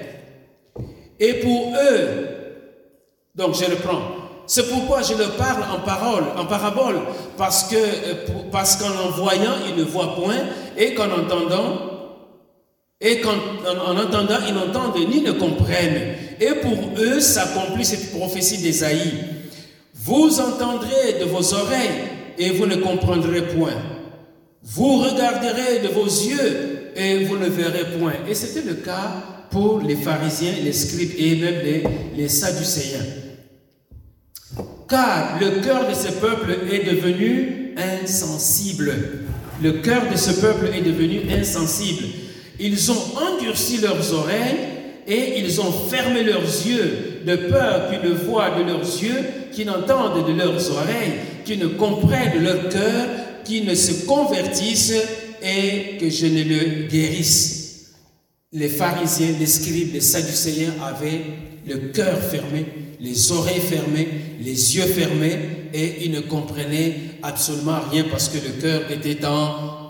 [1.19, 2.27] Et pour eux,
[3.35, 4.01] donc je reprends,
[4.47, 6.99] c'est pourquoi je leur parle en parole, en parabole,
[7.37, 8.13] parce que euh,
[8.51, 10.39] parce qu'en en voyant, ils ne voient point,
[10.77, 11.91] et qu'en entendant,
[12.99, 16.15] et qu'en en entendant, ils n'entendent ni ne comprennent.
[16.39, 19.13] Et pour eux s'accomplit cette prophétie d'Ésaïe.
[19.93, 23.75] Vous entendrez de vos oreilles et vous ne comprendrez point.
[24.63, 28.13] Vous regarderez de vos yeux et vous ne verrez point.
[28.29, 29.13] Et c'était le cas
[29.49, 31.83] pour les pharisiens, les scribes et même les,
[32.15, 33.05] les sadducéens.
[34.89, 38.93] Car le cœur de ce peuple est devenu insensible.
[39.61, 42.05] Le cœur de ce peuple est devenu insensible.
[42.59, 44.67] Ils ont endurci leurs oreilles
[45.07, 49.19] et ils ont fermé leurs yeux de peur qu'ils ne voient de leurs yeux,
[49.51, 51.13] qu'ils n'entendent de leurs oreilles,
[51.45, 53.07] qu'ils ne comprennent de leur cœur,
[53.43, 54.93] qu'ils ne se convertissent
[55.41, 57.93] et que je ne le guérisse.
[58.51, 61.21] Les pharisiens, les scribes, les sadducéens avaient
[61.65, 62.65] le cœur fermé,
[62.99, 64.07] les oreilles fermées,
[64.41, 65.37] les yeux fermés
[65.73, 69.25] et ils ne comprenaient absolument rien parce que le cœur était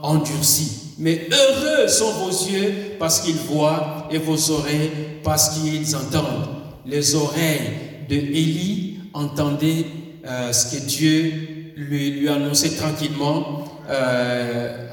[0.03, 0.93] endurci.
[0.99, 4.91] Mais heureux sont vos yeux parce qu'ils voient et vos oreilles
[5.23, 6.49] parce qu'ils entendent.
[6.85, 7.71] Les oreilles
[8.09, 9.85] de Élie entendaient
[10.25, 11.33] euh, ce que Dieu
[11.75, 14.87] lui annonçait tranquillement euh,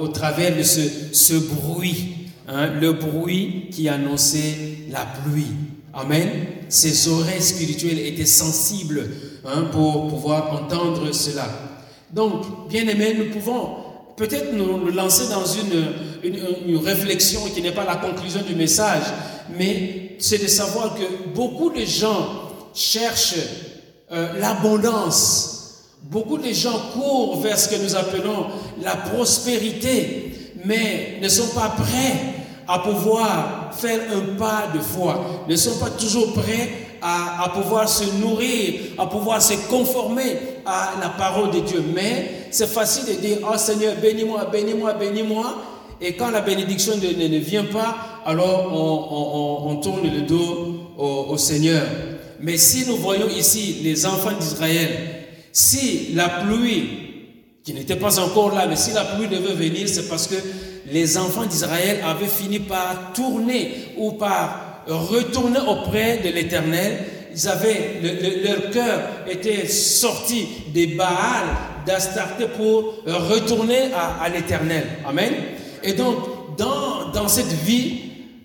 [0.00, 5.52] au, travers de ce, bruit, hein, le bruit qui annonçait la pluie.
[5.94, 6.28] Amen.
[6.68, 9.08] Ses oreilles spirituelles étaient sensibles
[9.44, 11.46] hein, pour pouvoir entendre cela.
[12.12, 13.76] Donc, bien aimés, nous pouvons
[14.16, 19.04] peut-être nous lancer dans une, une, réflexion qui n'est pas la conclusion du message,
[19.58, 23.34] mais c'est de savoir que beaucoup de gens cherchent
[24.12, 25.61] euh, l'abondance.
[26.02, 28.46] Beaucoup de gens courent vers ce que nous appelons
[28.82, 30.32] la prospérité,
[30.64, 32.32] mais ne sont pas prêts
[32.66, 36.70] à pouvoir faire un pas de foi, ne sont pas toujours prêts
[37.02, 41.84] à, pouvoir se nourrir, à pouvoir se conformer à la parole de Dieu.
[41.94, 45.56] Mais c'est facile de dire, oh Seigneur, bénis-moi, bénis-moi, bénis-moi.
[46.00, 50.74] Et quand la bénédiction ne, ne, vient pas, alors on, on, on tourne le dos
[50.98, 51.82] au, Seigneur.
[52.40, 55.11] Mais si nous voyons ici les enfants d'Israël,
[55.52, 56.88] si la pluie,
[57.62, 60.34] qui n'était pas encore là, mais si la pluie devait venir, c'est parce que
[60.90, 66.98] les enfants d'Israël avaient fini par tourner ou par retourner auprès de l'Éternel.
[67.34, 68.00] Ils avaient,
[68.44, 74.84] leur cœur était sorti des Baals, d'Astarté pour retourner à, l'Éternel.
[75.06, 75.32] Amen.
[75.82, 76.16] Et donc,
[76.58, 78.00] dans, dans cette vie,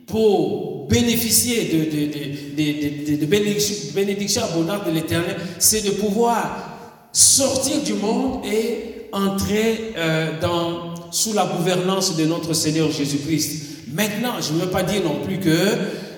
[0.08, 6.76] pour bénéficier de, de, de, bénédictions abondantes de l'Éternel, c'est de pouvoir
[7.17, 13.88] sortir du monde et entrer euh, dans sous la gouvernance de notre Seigneur Jésus-Christ.
[13.91, 15.49] Maintenant, je ne veux pas dire non plus que,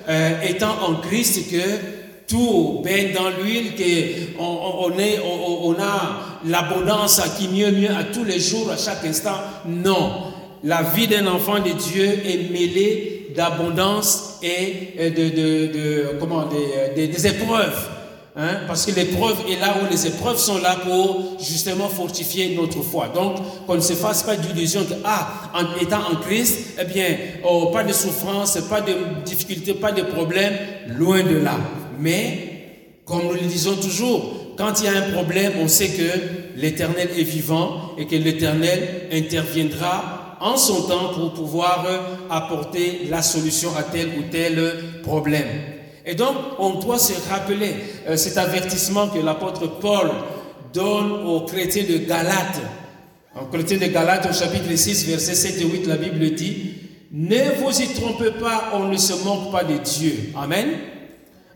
[0.10, 3.76] euh, étant en Christ, que tout baigne dans l'huile,
[4.38, 4.92] qu'on
[5.64, 9.40] on, a l'abondance qui mieux, mieux à tous les jours, à chaque instant.
[9.66, 10.12] Non.
[10.66, 16.46] La vie d'un enfant de Dieu est mêlée d'abondance et de, de, comment,
[16.94, 17.99] des, des épreuves.
[18.36, 22.82] Hein, parce que l'épreuve est là où les épreuves sont là pour justement fortifier notre
[22.84, 23.10] foi.
[23.14, 27.06] Donc, qu'on ne se fasse pas d'illusion que, ah, en étant en Christ, eh bien,
[27.44, 28.94] oh, pas de souffrance, pas de
[29.26, 30.54] difficulté, pas de problème,
[30.88, 31.58] loin de là.
[32.00, 36.56] Mais, comme nous le disons toujours, quand il y a un problème, on sait que
[36.56, 41.86] l'Éternel est vivant et que l'Éternel interviendra en son temps pour pouvoir
[42.30, 45.79] apporter la solution à tel ou tel problème.
[46.10, 47.76] Et donc, on doit se rappeler
[48.08, 50.10] euh, cet avertissement que l'apôtre Paul
[50.74, 52.62] donne aux chrétiens de Galate.
[53.36, 56.74] En chrétien de Galate, au chapitre 6, versets 7 et 8, la Bible dit,
[57.12, 60.32] ne vous y trompez pas, on ne se moque pas de Dieu.
[60.36, 60.70] Amen.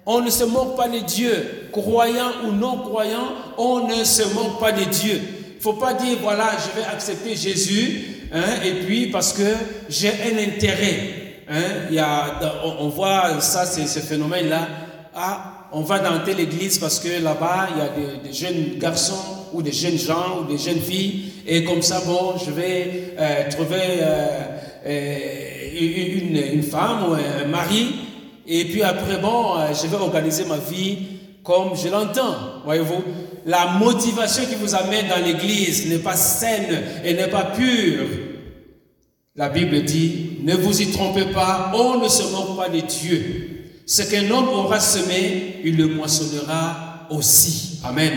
[0.06, 1.70] On ne se moque pas de Dieu.
[1.72, 5.20] Croyant ou non croyant, on ne se moque pas de Dieu.
[5.50, 9.56] Il ne faut pas dire, voilà, je vais accepter Jésus, hein, et puis parce que
[9.90, 11.23] j'ai un intérêt.
[11.50, 12.40] Hein,
[12.80, 14.68] on, voit ça, ce phénomène-là.
[15.16, 19.48] Ah, on va dans telle église parce que là-bas, il y a des, jeunes garçons
[19.54, 21.34] ou des jeunes gens ou des jeunes filles.
[21.46, 24.42] Et comme ça, bon, je vais euh, trouver euh,
[24.86, 27.96] euh, une, une, femme ou un mari.
[28.48, 30.98] Et puis après, bon, je vais organiser ma vie
[31.44, 32.62] comme je l'entends.
[32.66, 33.04] Voyez-vous,
[33.46, 38.08] la motivation qui vous amène dans l'église n'est pas saine et n'est pas pure.
[39.36, 43.72] La Bible dit, ne vous y trompez pas, on ne se moque pas de Dieu.
[43.84, 47.80] Ce qu'un homme aura semé, il le moissonnera aussi.
[47.84, 48.12] Amen.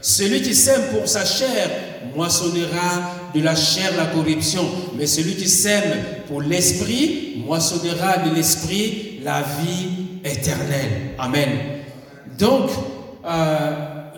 [0.00, 1.70] Celui qui sème pour sa chair
[2.16, 4.64] moissonnera de la chair la corruption,
[4.96, 9.90] mais celui qui sème pour l'esprit moissonnera de l'esprit la vie
[10.24, 11.12] éternelle.
[11.20, 11.50] Amen.
[12.36, 12.68] Donc,
[13.24, 13.70] euh,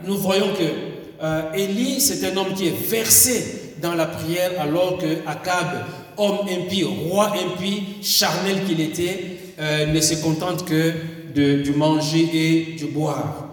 [0.06, 4.96] nous voyons que euh, Élie, c'est un homme qui est versé dans la prière alors
[4.96, 5.84] que Akab
[6.20, 10.92] homme impie, roi impie, charnel qu'il était, euh, ne se contente que
[11.34, 13.46] de, du manger et du boire.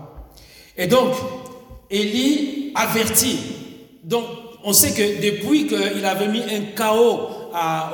[0.77, 1.13] Et donc,
[1.89, 3.39] Élie avertit.
[4.03, 4.25] Donc,
[4.63, 7.19] on sait que depuis qu'il avait mis un chaos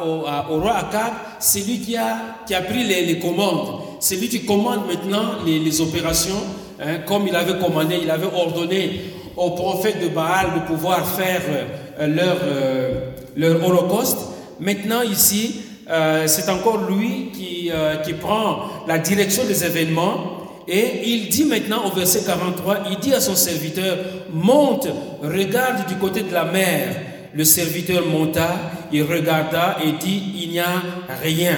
[0.04, 3.82] au, roi Akab, c'est lui qui a, pris les, commandes.
[4.00, 6.42] C'est lui qui commande maintenant les, opérations,
[6.82, 9.02] hein, comme il avait commandé, il avait ordonné
[9.38, 14.33] aux prophètes de Baal de pouvoir faire euh, euh, leur holocauste.
[14.64, 17.70] Maintenant, ici, euh, c'est encore lui qui,
[18.06, 20.40] qui prend la direction des événements.
[20.68, 23.98] Et il dit maintenant au verset 43, il dit à son serviteur,
[24.32, 24.88] monte,
[25.22, 26.96] regarde du côté de la mer.
[27.36, 30.82] Le serviteur monta, il regarda et dit, il n'y a
[31.22, 31.58] rien.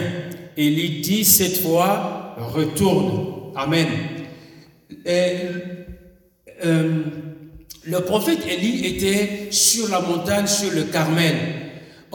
[0.57, 3.51] Et il dit cette fois, retourne.
[3.55, 3.87] Amen.
[6.65, 7.03] Euh,
[7.83, 11.35] le prophète Élie était sur la montagne, sur le Carmel.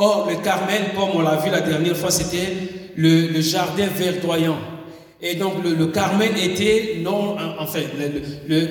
[0.00, 2.56] Or, le Carmel, comme on l'a vu la dernière fois, c'était
[2.96, 4.58] le jardin verdoyant.
[5.22, 7.80] Et donc le, Carmel était non, enfin,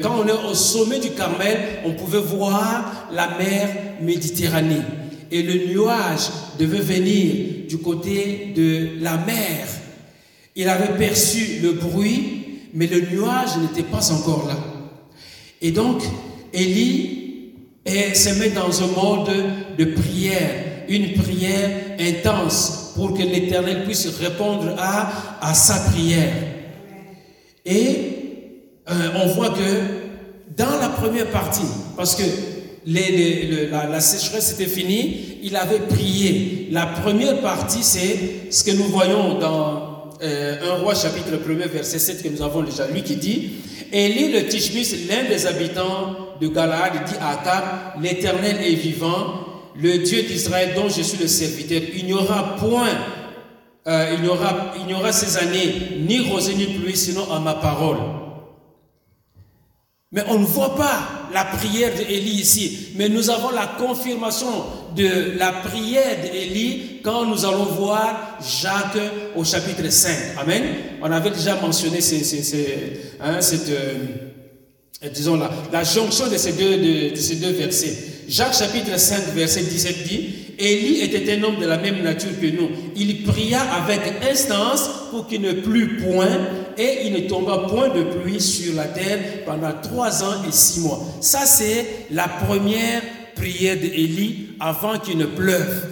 [0.02, 3.70] quand on est au sommet du Carmel, on pouvait voir la mer
[4.02, 4.82] Méditerranée.
[5.32, 9.68] Et le nuage devait venir du côté de la mer.
[10.56, 14.58] Il avait perçu le bruit, mais le nuage n'était pas encore là.
[15.62, 16.02] Et donc,
[16.52, 17.52] Élie
[17.86, 19.30] se met dans un mode
[19.78, 26.34] de prière, une prière intense pour que l'Éternel puisse répondre à, à sa prière.
[27.66, 28.20] Et
[28.90, 31.62] euh, on voit que dans la première partie,
[31.96, 32.24] parce que
[32.86, 36.70] la, sécheresse était finie, il avait prié.
[36.72, 42.00] La première partie, c'est ce que nous voyons dans euh, 1 roi chapitre 1 verset
[42.00, 43.52] 7 que nous avons déjà lu qui dit
[43.92, 49.46] Élie le Tishbis, l'un des habitants de Galaad, dit à Akab L'Éternel est vivant,
[49.82, 52.90] le Dieu d'Israël dont je suis le serviteur, il n'y aura point,
[53.86, 57.98] il n'y aura, il ces années ni rosée ni pluie, sinon à ma parole.
[60.12, 64.66] Mais on ne voit pas la prière d'Élie ici, mais nous avons la confirmation
[64.96, 68.98] de la prière d'Élie quand nous allons voir Jacques
[69.36, 70.12] au chapitre 5.
[70.42, 70.64] Amen.
[71.02, 72.00] On avait déjà mentionné
[73.22, 75.38] hein, cette, euh, disons
[75.72, 78.09] la, jonction de ces deux versets.
[78.30, 82.46] Jacques chapitre 5, verset 17 dit, Élie était un homme de la même nature que
[82.46, 82.70] nous.
[82.96, 86.38] Il pria avec instance pour qu'il ne plût point
[86.78, 90.82] et il ne tomba point de pluie sur la terre pendant trois ans et six
[90.82, 91.02] mois.
[91.22, 93.02] Ça, c'est la première
[93.36, 95.88] prière d'Élie avant qu'il ne pleuve.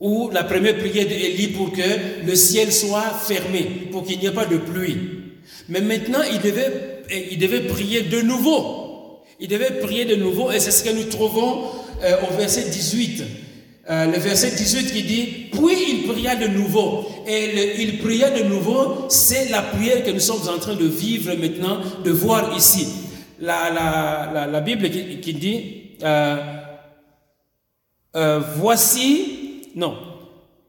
[0.00, 4.30] Ou la première prière d'Élie pour que le ciel soit fermé, pour qu'il n'y ait
[4.30, 4.98] pas de pluie.
[5.70, 8.83] Mais maintenant, il devait, il devait prier de nouveau
[9.40, 11.64] il devait prier de nouveau et c'est ce que nous trouvons
[12.02, 13.22] euh, au verset 18.
[13.90, 17.06] Euh, le verset 18 qui dit, puis il pria de nouveau.
[17.26, 21.34] Et il pria de nouveau, c'est la prière que nous sommes en train de vivre
[21.34, 22.86] maintenant, de voir ici.
[23.40, 26.36] La, Bible qui, dit, euh,
[28.56, 29.96] voici, non,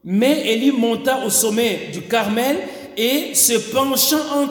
[0.04, 2.58] mais Élie monta au sommet du Carmel
[2.96, 4.48] et se penchant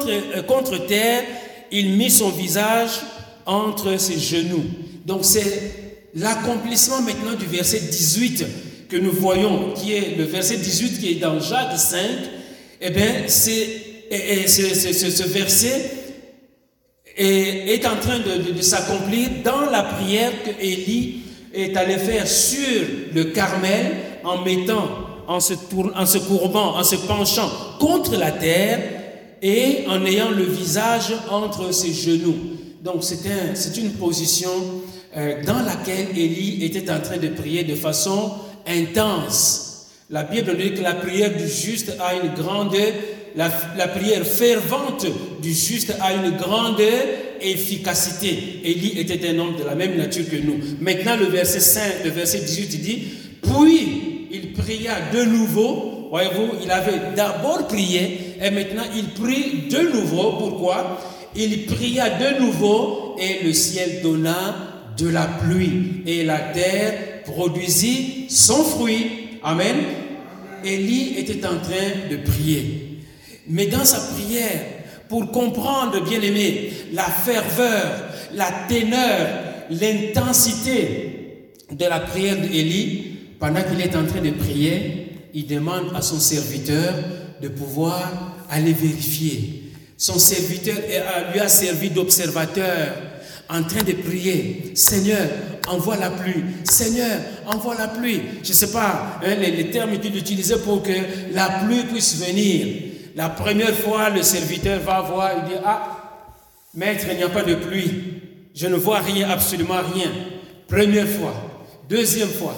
[0.48, 1.24] contre terre,
[1.72, 3.02] il mit son visage
[3.46, 4.66] entre ses genoux.
[5.06, 5.72] Donc c'est
[6.16, 8.46] l'accomplissement maintenant du verset 18
[8.90, 12.02] que nous voyons, qui est le verset 18 qui est dans Jacques 5.
[12.82, 13.68] Eh bien, c'est,
[14.12, 15.92] ce verset
[17.18, 21.22] est, en train de, s'accomplir dans la prière que Élie
[21.54, 24.90] est allé faire sur le Carmel en mettant,
[25.28, 25.54] en se,
[25.96, 28.80] en se courbant, en se penchant contre la terre
[29.42, 32.36] et en ayant le visage entre ses genoux.
[32.86, 34.52] Donc c'est une position
[35.18, 38.34] euh, dans laquelle Élie était en train de prier de façon
[38.68, 39.88] intense.
[40.12, 42.76] La Bible dit que la prière du juste a une grande,
[43.36, 43.50] la,
[43.88, 45.08] prière fervente
[45.42, 46.80] du juste a une grande
[47.42, 48.62] efficacité.
[48.64, 50.60] Élie était un homme de la même nature que nous.
[50.80, 53.04] Maintenant, le verset 5, le verset 18, il dit,
[53.42, 56.10] puis il pria de nouveau.
[56.12, 60.34] Voyez-vous, il avait d'abord prié et maintenant il prie de nouveau.
[60.34, 61.00] Pourquoi?
[61.36, 68.28] Il pria de nouveau et le ciel donna de la pluie et la terre produisit
[68.30, 69.40] son fruit.
[69.44, 69.76] Amen.
[70.64, 73.00] Élie était en train de prier.
[73.48, 74.62] Mais dans sa prière,
[75.10, 79.28] pour comprendre, bien aimé, la ferveur, la teneur,
[79.70, 86.02] l'intensité de la prière d'Élie, pendant qu'il est en train de prier, il demande à
[86.02, 86.94] son serviteur
[87.42, 89.65] de pouvoir aller vérifier
[90.06, 90.76] son serviteur
[91.34, 92.94] lui a servi d'observateur
[93.50, 94.72] en train de prier.
[94.76, 95.28] Seigneur,
[95.68, 96.44] envoie la pluie.
[96.64, 98.22] Seigneur, envoie la pluie.
[98.44, 100.92] Je ne sais pas hein, les, termes qu'il utilisait pour que
[101.34, 102.84] la pluie puisse venir.
[103.16, 106.28] La première fois, le serviteur va voir, il dit, ah,
[106.76, 108.22] maître, il n'y a pas de pluie.
[108.54, 110.12] je ne vois rien, absolument rien.
[110.68, 111.34] Première fois,
[111.90, 112.56] deuxième fois,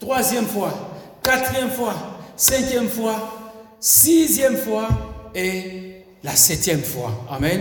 [0.00, 1.94] troisième fois, quatrième fois,
[2.36, 3.38] cinquième fois,
[3.78, 4.88] sixième fois
[5.32, 5.87] et
[6.22, 7.26] la septième fois.
[7.30, 7.60] Amen.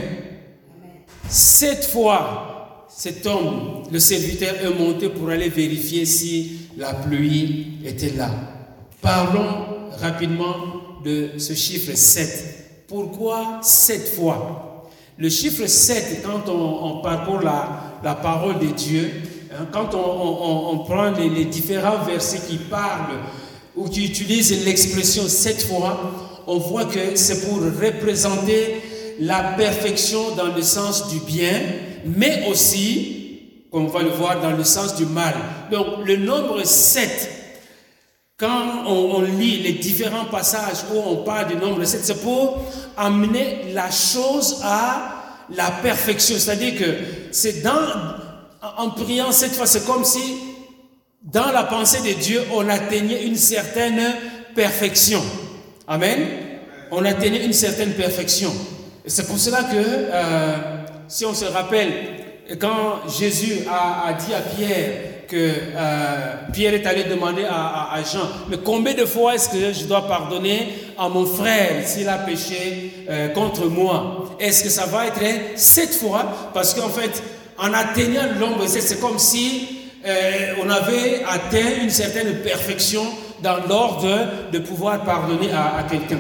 [1.30, 8.12] Sept fois, cet homme, le serviteur, est monté pour aller vérifier si la pluie était
[8.12, 8.30] là.
[9.02, 10.56] Parlons rapidement
[11.04, 12.86] de ce chiffre 7.
[12.88, 14.90] Pourquoi sept fois?
[15.18, 19.12] Le chiffre 7, quand on, parcourt la, parole de Dieu,
[19.52, 23.18] hein, quand on, prend les, les, différents versets qui parlent
[23.76, 28.82] ou qui utilisent l'expression sept fois, on voit que c'est pour représenter
[29.20, 31.60] la perfection dans le sens du bien,
[32.06, 33.42] mais aussi,
[33.72, 35.34] comme on va le voir, dans le sens du mal.
[35.72, 37.30] Donc le nombre 7,
[38.38, 42.64] quand on, lit les différents passages où on parle du nombre 7, c'est pour
[42.96, 45.16] amener la chose à
[45.50, 46.38] la perfection.
[46.38, 46.96] C'est-à-dire que
[47.32, 47.80] c'est dans,
[48.78, 50.38] en priant cette fois, c'est comme si
[51.24, 54.02] dans la pensée de Dieu, on atteignait une certaine
[54.56, 55.22] perfection.
[55.90, 56.20] Amen.
[56.92, 58.52] On atteignait une certaine perfection.
[59.06, 60.56] C'est pour cela que, euh,
[61.08, 61.90] si on se rappelle,
[62.60, 64.90] quand Jésus a, dit à Pierre
[65.30, 69.86] que euh, Pierre est allé demander à, Jean, mais combien de fois est-ce que je
[69.86, 74.36] dois pardonner à mon frère s'il a péché euh, contre moi?
[74.42, 75.22] Est-ce que ça va être
[75.56, 76.52] sept fois?
[76.54, 77.24] Parce qu'en fait,
[77.58, 79.70] en atteignant l'ombre, c'est comme si
[80.64, 83.04] on avait atteint une certaine perfection
[83.44, 84.10] dans l'ordre
[84.52, 86.20] de pouvoir pardonner à quelqu'un.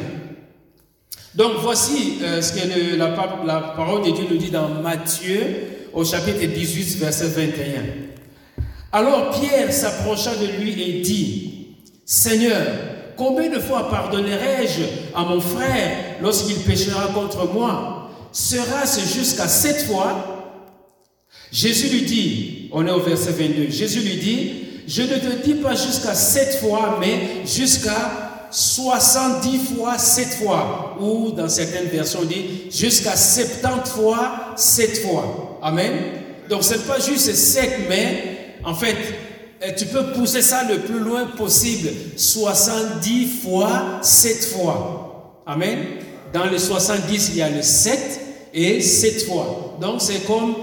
[1.38, 6.43] Donc voici euh, ce que la, parole de Dieu nous dit dans Matthieu au chapitre
[6.43, 7.84] 18, verset 21.
[8.91, 12.65] Alors Pierre s'approcha de lui et dit, Seigneur,
[13.15, 14.82] combien de fois pardonnerai-je
[15.13, 18.09] à mon frère lorsqu'il péchera contre moi?
[18.32, 20.34] Sera-ce jusqu'à sept fois
[21.51, 24.51] Jésus lui dit, on est au verset 22, Jésus lui dit,
[24.88, 31.32] je ne te dis pas jusqu'à sept fois, mais jusqu'à 70 fois 7 fois, ou
[31.32, 35.60] dans certaines versions, on dit jusqu'à 70 fois 7 fois.
[35.62, 35.92] Amen.
[36.50, 38.96] Donc ce n'est pas juste 7, mais en fait,
[39.62, 41.90] eh, tu peux pousser ça le plus loin possible.
[42.16, 45.42] 70 fois 7 fois.
[45.46, 45.80] Amen.
[46.34, 48.00] Dans les 70, il y a le 7
[48.54, 49.78] et 7 fois.
[49.82, 50.56] Donc c'est comme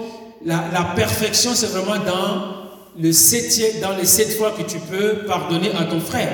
[0.44, 2.63] la perfection, c'est vraiment dans
[2.98, 6.30] le septième, dans les 7 fois que tu peux pardonner à ton frère.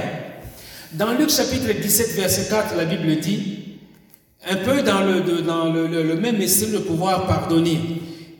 [0.92, 3.60] Dans Luc chapitre 17, verset 4, la Bible dit,
[4.48, 7.78] un peu dans le, dans le, même esprit de pouvoir pardonner.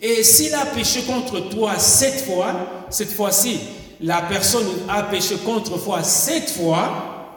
[0.03, 3.61] Et s'il a péché contre toi sept fois, cette fois-ci,
[4.01, 7.37] la personne a péché contre toi sept fois,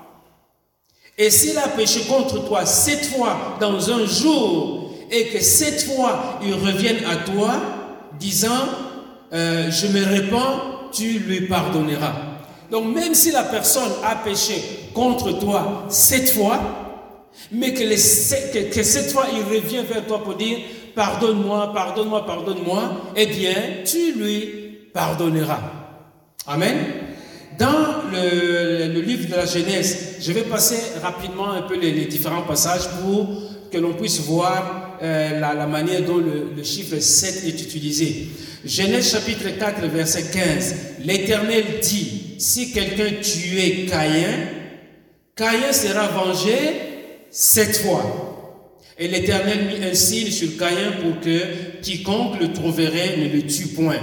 [1.18, 6.40] et s'il a péché contre toi sept fois dans un jour, et que sept fois
[6.44, 7.54] il revienne à toi,
[8.20, 8.66] disant,
[9.34, 12.14] euh, je me répands, tu lui pardonneras.
[12.72, 14.56] Donc même si la personne a péché
[14.94, 16.60] contre toi sept fois,
[17.52, 20.60] mais que, les, que, cette fois il revient vers toi pour dire
[20.96, 25.60] pardonne-moi, pardonne-moi, pardonne-moi, eh bien tu lui pardonneras.
[26.48, 26.78] Amen.
[27.58, 32.88] Dans le, livre de la Genèse, je vais passer rapidement un peu les, différents passages
[33.02, 33.28] pour
[33.72, 38.28] que l'on puisse voir euh, la, manière dont le, chiffre 7 est utilisé.
[38.64, 40.76] Genèse chapitre 4, verset 15.
[41.04, 44.48] L'Éternel dit, si quelqu'un tuait Caïn,
[45.36, 46.56] Caïn sera vengé
[47.30, 48.64] sept fois.
[48.98, 53.68] Et l'Éternel mit un signe sur Caïn pour que quiconque le trouverait ne le tue
[53.68, 54.00] point.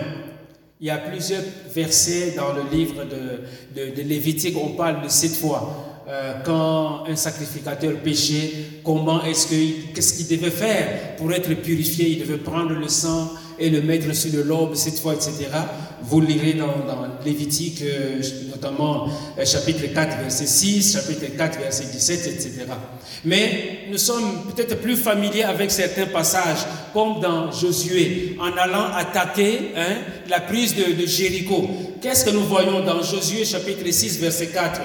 [0.83, 1.43] Il y a plusieurs
[1.75, 5.90] versets dans le livre de, de, de Lévitique, on parle de sept fois.
[6.09, 12.09] Euh, quand un sacrificateur péchait, comment est-ce que, qu'est-ce qu'il devait faire pour être purifié?
[12.09, 15.47] Il devait prendre le sang et le mettre sur le lobe cette fois, etc.
[16.03, 16.69] Vous lirez dans,
[17.25, 19.07] Lévitique, euh, notamment
[19.39, 22.51] euh, chapitre 4, verset 6, chapitre 4, verset 17, etc.
[23.27, 29.73] Mais nous sommes peut-être plus familiers avec certains passages, comme dans Josué, en allant attaquer
[29.77, 29.97] hein,
[30.31, 31.69] la prise de Jéricho.
[32.01, 34.81] Qu'est-ce que nous voyons dans Josué, chapitre 6, verset 4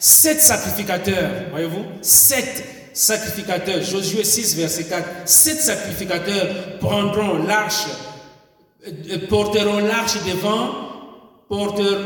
[0.00, 7.86] Sept sacrificateurs, voyez-vous, sept sacrificateurs, Josué 6, verset 4, sept sacrificateurs prendront l'arche
[8.86, 10.70] euh, porteront l'arche devant,
[11.48, 11.98] porteur,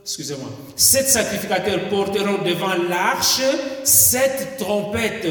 [0.00, 3.40] excusez-moi, sept sacrificateurs porteront devant l'arche
[3.82, 5.26] sept trompettes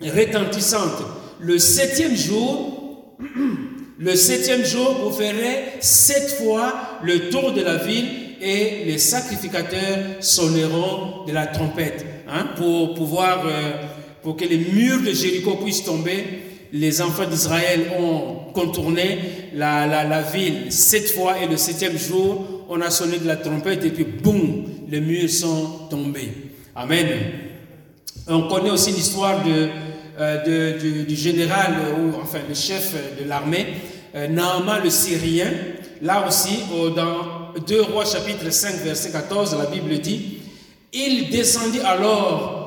[0.00, 1.02] retentissantes.
[1.38, 3.16] Le septième jour,
[3.98, 9.98] le septième jour, vous ferez sept fois le tour de la ville et les sacrificateurs
[10.20, 13.72] sonneront de la trompette hein, pour pouvoir, euh,
[14.22, 16.24] pour que les murs de Jéricho puissent tomber
[16.74, 19.18] les enfants d'Israël ont contourné
[19.54, 23.84] la, la, ville sept fois et le septième jour, on a sonné de la trompette
[23.84, 26.32] et puis boum, les murs sont tombés.
[26.74, 27.06] Amen.
[28.26, 29.68] On connaît aussi l'histoire de,
[30.18, 33.66] euh, de, du, général, ou enfin le chef de l'armée,
[34.16, 35.52] euh, Naaman le Syrien.
[36.02, 36.58] Là aussi,
[36.96, 37.33] dans
[37.66, 40.38] 2 Rois chapitre 5 verset 14, la Bible dit,
[40.92, 42.64] il descendit alors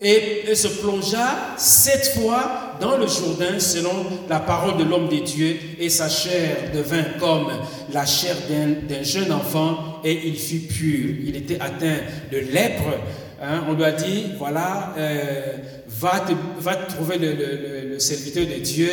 [0.00, 5.56] et, se plongea sept fois dans le Jourdain selon la parole de l'homme des dieux
[5.78, 7.48] et sa chair devint comme
[7.92, 11.14] la chair d'un jeune enfant et il fut pur.
[11.24, 11.98] Il était atteint
[12.30, 12.98] de lèpre.
[13.40, 13.64] Hein.
[13.68, 15.52] on lui a dit, voilà, euh,
[15.88, 18.90] va, te, va trouver le, serviteur de Dieu.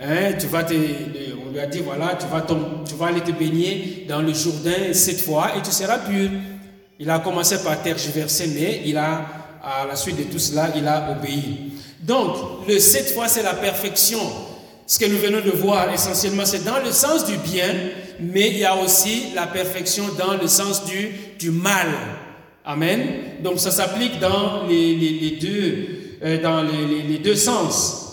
[0.00, 0.74] Hein, tu vas te,
[1.48, 2.26] on lui a dit, voilà, tu
[2.96, 6.30] vas, aller te baigner dans le Jourdain sept fois et tu seras pur.
[6.98, 9.24] Il a commencé par tergiverser, mais il a
[9.62, 11.72] à la suite de tout cela, il a obéi.
[12.00, 14.20] Donc, le sept fois, c'est la perfection.
[14.86, 17.74] Ce que nous venons de voir essentiellement, c'est dans le sens du bien,
[18.20, 21.88] mais il y a aussi la perfection dans le sens du, du mal.
[22.64, 23.00] Amen.
[23.42, 25.88] Donc ça s'applique dans les, deux,
[26.22, 28.07] euh, dans les, deux sens.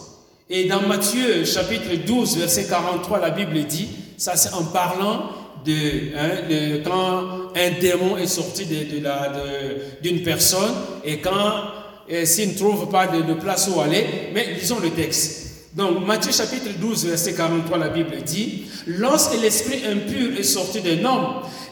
[0.50, 5.32] Et dans Matthieu chapitre 12, verset 43, la Bible dit, ça c'est en parlant
[5.68, 7.24] Hein, de, quand
[7.56, 10.74] un démon est sorti d'une de, de, personne
[11.04, 11.32] et quand
[12.24, 15.72] s'il ne trouve pas de, place où aller, mais lisons le texte.
[15.74, 21.04] Donc Matthieu chapitre 12 verset 43 la Bible dit, lorsque l'esprit impur est sorti d'un
[21.04, 21.26] homme,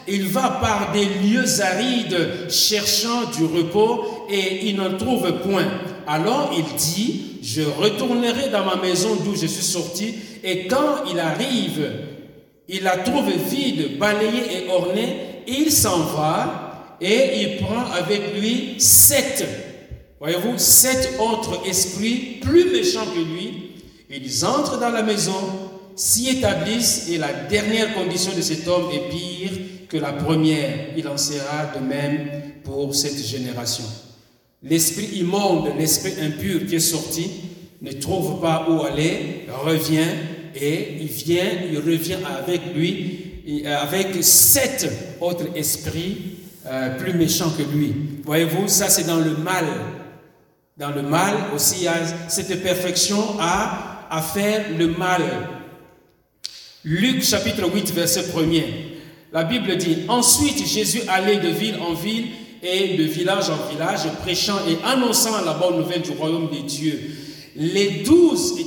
[0.08, 5.66] il va par des lieux arides cherchant du repos et il n'en trouve point.
[6.06, 11.18] Alors il dit, je retournerai dans ma maison d'où je suis sorti et quand il
[11.18, 11.90] arrive,
[12.68, 18.74] il la trouve vide, balayée et ornée, il s'en va et il prend avec lui
[18.78, 19.46] sept,
[20.56, 23.70] sept autres esprits plus méchants que lui.
[24.10, 25.32] Ils entrent dans la maison,
[25.96, 29.50] s'y établissent et la dernière condition de cet homme est pire
[29.88, 30.88] que la première.
[30.96, 32.28] Il en sera de même
[32.62, 33.84] pour cette génération.
[34.64, 37.30] L'esprit immonde, l'esprit impur qui est sorti,
[37.82, 40.08] ne trouve pas où aller, revient
[40.54, 43.20] et il vient, il revient avec lui,
[43.66, 44.90] euh, avec sept
[45.20, 47.92] autres esprits euh, plus méchants que lui.
[48.24, 49.66] Voyez-vous, ça c'est dans le mal.
[50.78, 51.86] Dans le mal aussi,
[52.28, 55.22] cette perfection à, à faire le mal.
[56.84, 58.64] Luc chapitre 8, verset 1er.
[59.32, 62.26] La Bible dit, ensuite Jésus allait de ville en ville
[62.64, 66.98] et de village en village, prêchant et annonçant la bonne nouvelle du royaume des dieux.
[67.56, 68.58] Les douze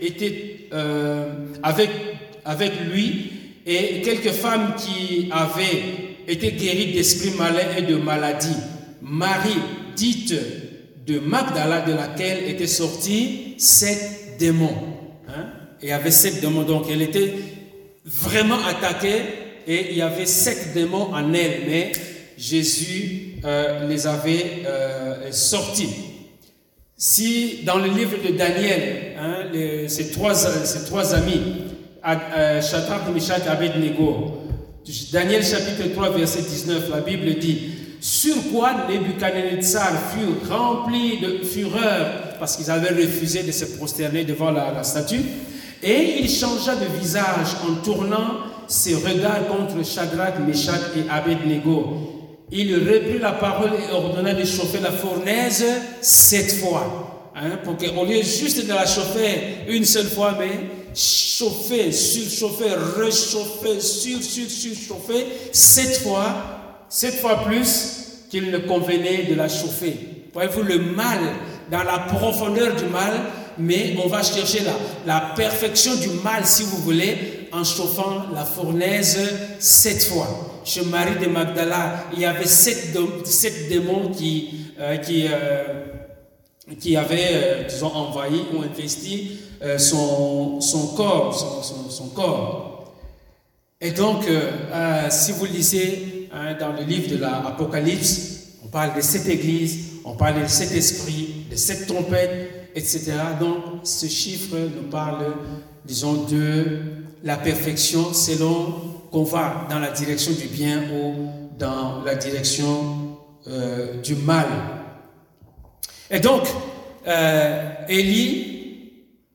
[0.00, 1.90] étaient euh, avec,
[2.90, 3.30] lui
[3.66, 5.82] et quelques femmes qui avaient
[6.26, 8.56] été guéries d'esprits malins et de maladies.
[9.02, 9.60] Marie,
[9.94, 10.34] dite
[11.06, 14.74] de Magdala, de laquelle étaient sortis sept démons.
[15.28, 15.46] Hein?
[15.82, 17.32] il y avait sept démons, donc elle était
[18.04, 19.20] vraiment attaquée
[19.66, 21.92] et il y avait sept démons en elle, mais
[22.36, 25.88] Jésus euh, les avait euh, sortis.
[26.96, 29.44] Si dans le livre de Daniel, hein,
[29.88, 31.40] ces, trois, ces trois amis,
[32.06, 34.42] euh, Shadrach, Meshach Abednego,
[35.12, 42.38] Daniel chapitre 3 verset 19, la Bible dit, sur quoi Nebuchadnezzar fut rempli de fureur
[42.38, 45.22] parce qu'ils avaient refusé de se prosterner devant la, la statue,
[45.82, 52.15] et il changea de visage en tournant ses regards contre Shadrach, Meshach et Abednego
[52.50, 55.64] il reprit la parole et ordonna de chauffer la fournaise
[56.00, 57.32] sept fois.
[57.34, 63.80] Hein, pour qu'au lieu juste de la chauffer une seule fois, mais chauffer, surchauffer, réchauffer,
[63.80, 66.34] sur, sur, surchauffer sept fois,
[66.88, 69.96] sept fois plus qu'il ne convenait de la chauffer.
[70.32, 71.18] Voyez-vous le mal,
[71.70, 73.12] dans la profondeur du mal,
[73.58, 74.72] mais on va chercher la,
[75.06, 79.18] la perfection du mal, si vous voulez, en chauffant la fournaise
[79.58, 82.92] sept fois chez Marie de Magdala, il y avait sept,
[83.68, 89.38] démons qui, euh, euh, avaient, euh, envahi ou investi
[89.78, 91.32] son, son, corps,
[91.88, 92.92] son, corps.
[93.80, 94.24] Et donc,
[95.08, 100.14] si vous lisez hein, dans le livre de l'Apocalypse, on parle de sept églises, on
[100.14, 103.12] parle de sept esprits, de sept trompettes, etc.
[103.38, 105.32] Donc, ce chiffre nous parle,
[105.86, 106.80] disons, de
[107.22, 113.16] la perfection selon qu'on va dans la direction du bien ou dans la direction
[113.48, 114.44] euh, du mal.
[116.10, 116.42] Et donc,
[117.08, 117.70] euh,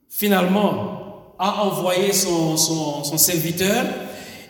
[0.07, 2.55] finalement, a envoyé son,
[3.17, 3.86] serviteur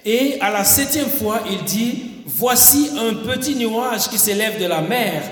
[0.04, 4.82] et à la septième fois, il dit, voici un petit nuage qui s'élève de la
[4.82, 5.24] mer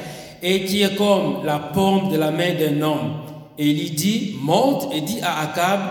[0.41, 3.15] et qui est comme la paume de la main d'un homme.
[3.57, 5.81] Élie dit, monte et dit à Akab,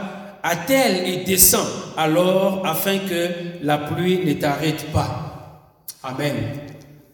[0.43, 1.67] attelle et descend
[1.97, 3.29] alors afin que
[3.63, 5.75] la pluie ne t'arrête pas?
[6.03, 6.35] Amen.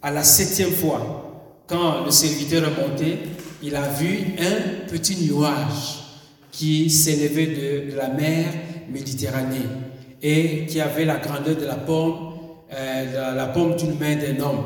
[0.03, 3.19] À la septième fois, quand le serviteur est monté,
[3.63, 6.05] il a vu un petit nuage
[6.53, 8.47] qui s'élevait de, la mer
[8.91, 9.67] Méditerranée
[10.23, 12.35] et qui avait la grandeur de la pomme,
[12.73, 14.65] euh, la, pomme d'une main d'un homme.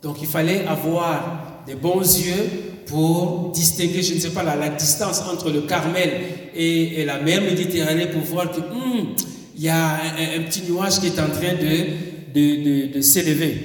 [0.00, 5.20] Donc il fallait avoir des bons yeux pour distinguer, je ne sais pas, la, distance
[5.20, 6.10] entre le Carmel
[6.54, 9.14] et, la mer Méditerranée pour voir que hmm,
[9.56, 9.94] y a
[10.38, 13.56] un, petit nuage qui est en train de, de, de, s'élever.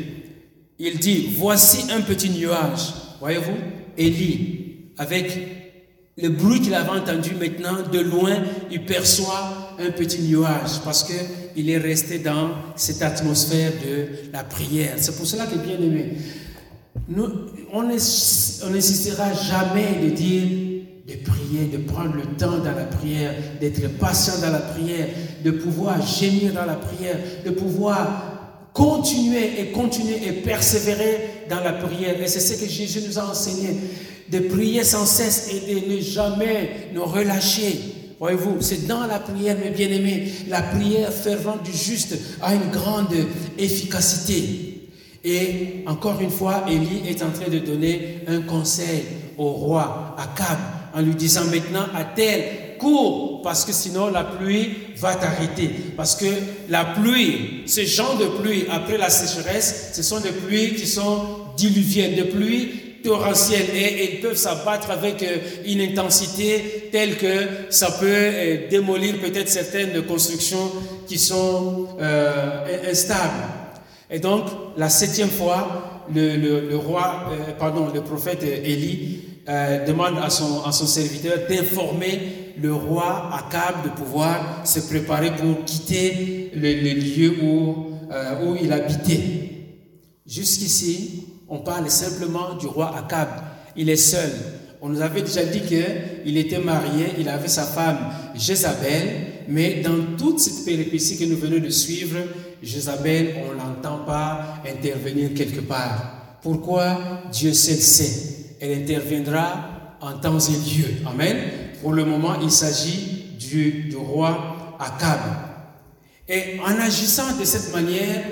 [0.77, 2.93] Il dit, voici un petit nuage.
[3.19, 3.57] Voyez-vous,
[3.97, 5.37] Élie, avec
[6.21, 8.37] le bruit qu'il avait entendu maintenant, de loin,
[8.71, 14.93] il perçoit un petit nuage parce qu'il est resté dans cette atmosphère de la prière.
[14.97, 16.17] C'est pour cela que, bien aimé,
[17.71, 20.73] on n'insistera jamais de dire
[21.07, 25.07] de prier, de prendre le temps dans la prière, d'être patient dans la prière,
[25.43, 31.73] de pouvoir gémir dans la prière, de pouvoir continuer et continuer et persévérer dans la
[31.73, 32.19] prière.
[32.21, 33.75] Et c'est ce que Jésus nous a enseigné
[34.31, 37.79] de prier sans cesse et de ne jamais nous relâcher.
[38.19, 43.13] Voyez-vous, c'est dans la prière, mes bien-aimés, la prière fervente du juste a une grande
[43.57, 44.72] efficacité.
[45.23, 49.03] Et encore une fois, Élie est en train de donner un conseil
[49.37, 50.57] au roi Akab
[50.93, 53.41] en lui disant maintenant à tel cours?
[53.41, 55.69] Parce que sinon la pluie va t'arrêter.
[55.95, 56.25] Parce que
[56.69, 61.21] la pluie, ce genre de pluie après la sécheresse, ce sont des pluies qui sont
[61.57, 62.69] diluviennes, des pluies
[63.03, 69.19] torrentielles et ils peuvent s'abattre avec euh, une intensité telle que ça peut euh, démolir
[69.19, 70.71] peut-être certaines constructions
[71.05, 73.62] qui sont euh, instables.
[74.13, 74.43] Et donc,
[74.77, 79.21] la septième fois, le, roi, le prophète Élie
[79.87, 86.93] demande à son, serviteur d'informer le roi Akab de pouvoir se préparer pour quitter le,
[86.93, 87.87] lieu où,
[88.45, 89.49] où il habitait.
[90.27, 93.29] Jusqu'ici, on parle simplement du roi Akab.
[93.75, 94.29] Il est seul.
[94.79, 97.97] On nous avait déjà dit qu'il était marié, il avait sa femme
[98.35, 102.17] Jézabel, mais dans toute cette péripétie que nous venons de suivre,
[102.61, 106.39] Jézabel, on ne l'entend pas intervenir quelque part.
[106.41, 107.21] Pourquoi?
[107.31, 108.55] Dieu seul sait.
[108.59, 110.87] Elle interviendra en temps et lieu.
[111.05, 111.37] Amen.
[111.81, 115.19] Pour le moment, il s'agit du, du roi Akab.
[116.27, 118.23] Et en agissant de cette manière,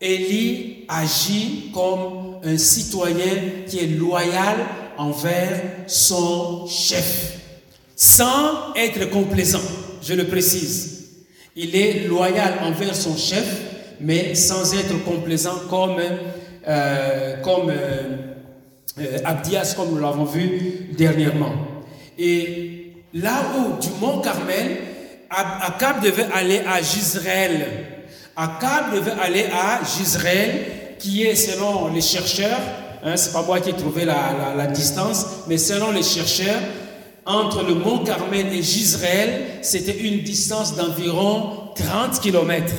[0.00, 4.56] Élie agit comme un citoyen qui est loyal
[4.96, 7.38] envers son chef,
[7.96, 9.62] sans être complaisant,
[10.02, 10.98] je le précise.
[11.56, 13.46] Il est loyal envers son chef,
[14.00, 15.96] mais sans être complaisant comme,
[16.66, 18.16] euh, comme euh,
[19.00, 21.52] euh, Abdias, comme nous l'avons vu dernièrement.
[22.18, 24.78] Et là où, du mont Carmel,
[25.30, 27.66] Akab devait aller à Gisraël.
[28.36, 30.50] Akab devait aller à Gisraël
[30.98, 32.60] qui est, selon les chercheurs,
[33.04, 36.60] hein, c'est pas moi qui ai trouvé la, la, distance, mais selon les chercheurs,
[37.28, 42.72] entre le mont Carmel et Gisraël, c'était une distance d'environ 30 km.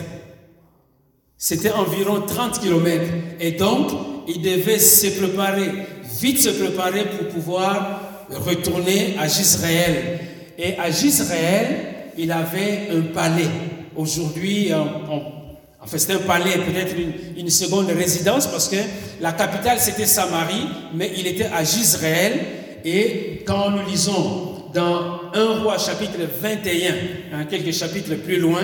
[1.37, 3.05] C'était environ 30 km.
[3.39, 3.91] Et donc,
[4.27, 5.69] il devait se préparer,
[6.19, 10.19] vite se préparer pour pouvoir retourner à Gisraël.
[10.57, 13.47] Et à Gisraël, il avait un palais.
[13.95, 15.39] Aujourd'hui, on
[15.81, 16.93] Enfin, c'était un palais, peut-être
[17.37, 18.75] une, seconde résidence, parce que
[19.21, 22.33] la capitale c'était Samarie, mais il était à Gisraël.
[22.91, 26.93] Et quand nous lisons dans 1 roi chapitre 21,
[27.33, 28.61] hein, quelques chapitres plus loin,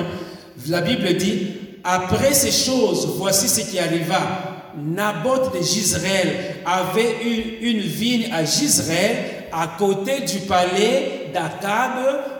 [0.67, 1.47] la Bible dit
[1.83, 4.71] Après ces choses, voici ce qui arriva.
[4.77, 9.15] Naboth de Gisraël avait eu une vigne à Gisraël
[9.51, 11.91] à côté du palais d'Akab,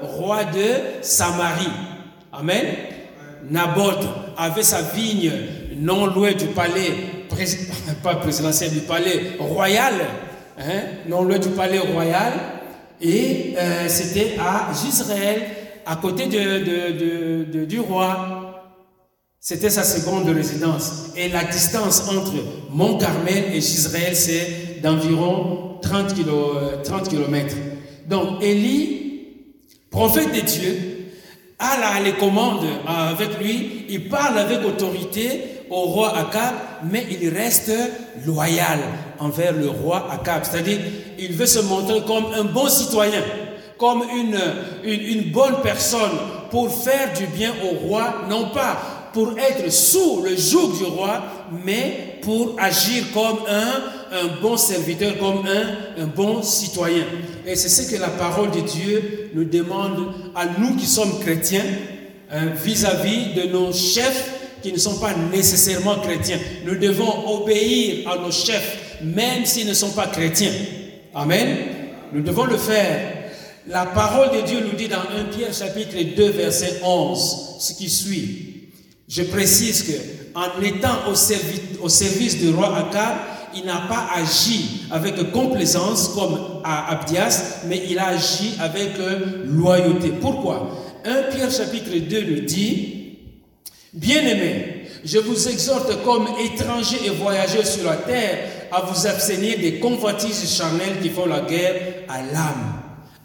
[0.01, 1.69] roi de Samarie.
[2.33, 2.65] Amen.
[3.49, 4.05] Naboth
[4.37, 5.31] avait sa vigne
[5.77, 6.91] non loin du palais,
[8.03, 9.93] pas présidentiel, du palais royal,
[10.57, 12.33] hein, non loin du palais royal,
[13.01, 15.43] et euh, c'était à Gisraël,
[15.85, 18.41] à côté de, du roi.
[19.39, 21.11] C'était sa seconde résidence.
[21.15, 22.33] Et la distance entre
[22.71, 27.55] Mont Carmel et Gisraël, c'est d'environ 30, km.
[28.07, 29.27] Donc, Élie,
[29.91, 30.95] prophète de Dieu,
[31.59, 36.53] Allah les commandes avec lui, il parle avec autorité au roi Akab,
[36.91, 37.71] mais il reste
[38.25, 38.79] loyal
[39.19, 40.43] envers le roi Akab.
[40.43, 40.79] C'est-à-dire,
[41.17, 43.21] il veut se montrer comme un bon citoyen,
[43.77, 44.39] comme une,
[44.83, 46.11] une, bonne personne
[46.51, 48.77] pour faire du bien au roi, non pas
[49.13, 51.21] pour être sous le joug du roi,
[51.65, 57.03] mais pour agir comme un un bon serviteur, comme un, un bon citoyen.
[57.45, 61.65] Et c'est ce que la parole de Dieu nous demande à nous qui sommes chrétiens
[62.31, 64.34] hein, vis-à-vis -vis de nos chefs
[64.65, 66.39] qui ne sont pas nécessairement chrétiens.
[66.65, 70.51] Nous devons obéir à nos chefs, même s'ils ne sont pas chrétiens.
[71.13, 71.57] Amen.
[72.11, 73.29] Nous devons le faire.
[73.67, 77.87] La parole de Dieu nous dit dans 1 Pierre chapitre 2 verset 11 ce qui
[77.91, 78.71] suit.
[79.07, 79.91] Je précise que
[80.33, 83.17] en étant au, service, au service du roi Akab,
[83.55, 88.93] il n'a pas agi avec complaisance comme à Abdias, mais il a agi avec
[89.45, 90.11] loyauté.
[90.19, 90.71] Pourquoi?
[91.05, 92.94] 1 Pierre chapitre 2 nous dit,
[93.95, 98.39] Bien-aimés, je vous exhorte comme étrangers et voyageurs sur la terre
[98.69, 102.73] à vous abstenir des convoitises charnelles qui font la guerre à l'âme.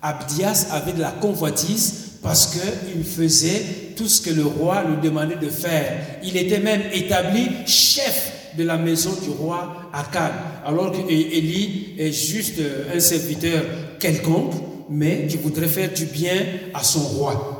[0.01, 3.62] Abdias avait de la convoitise parce qu'il faisait
[3.97, 6.21] tout ce que le roi lui demandait de faire.
[6.23, 10.33] Il était même établi chef de la maison du roi Akkad,
[10.64, 12.61] alors qu'Élie est juste
[12.95, 13.64] un serviteur
[13.99, 14.55] quelconque,
[14.89, 16.37] mais qui voudrait faire du bien
[16.75, 17.57] à son roi.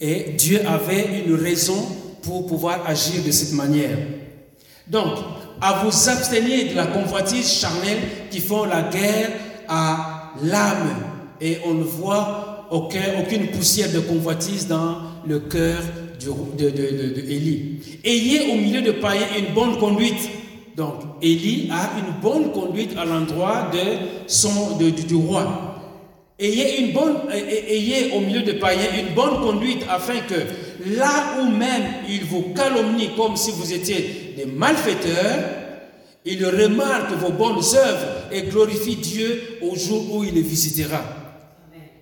[0.00, 1.86] Et Dieu avait une raison
[2.24, 3.96] pour pouvoir agir de cette manière.
[4.86, 5.18] Donc,
[5.60, 7.98] à vous abstenir de la convoitise charnelle
[8.30, 9.30] qui font la guerre
[9.68, 10.96] à l'âme.
[11.40, 15.80] Et on ne voit aucun, aucune poussière de convoitise dans le cœur
[16.56, 17.14] de, de,
[18.04, 20.30] Ayez au milieu de païens une bonne conduite.
[20.76, 25.74] Donc, Élie a une bonne conduite à l'endroit de son, du roi.
[26.38, 30.34] Ayez, une bonne, ayez au milieu de païens une bonne conduite afin que
[30.86, 35.44] là où même il vous calomnie comme si vous étiez des malfaiteurs,
[36.24, 41.02] il remarque vos bonnes œuvres et glorifie Dieu au jour où il les visitera.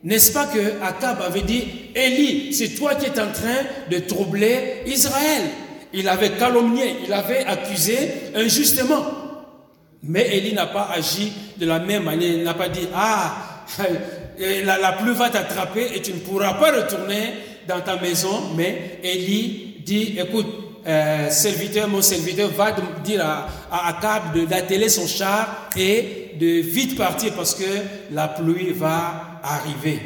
[0.04, 1.64] N'est-ce pas que Akab avait dit,
[1.94, 5.42] Élie, c'est toi qui es en train de troubler Israël.
[5.92, 7.96] Il avait calomnié, il avait accusé
[8.34, 9.04] injustement.
[10.02, 12.32] Mais Élie n'a pas agi de la même manière.
[12.32, 13.64] Il n'a pas dit, ah,
[14.38, 17.34] la, pluie va t'attraper et tu ne pourras pas retourner
[17.68, 18.54] dans ta maison.
[18.56, 20.46] Mais Élie dit, écoute,
[20.86, 22.74] euh, serviteur, mon serviteur va
[23.04, 27.64] dire à, à Akab d'atteler son char et de vite partir parce que
[28.10, 30.00] la pluie va arriver.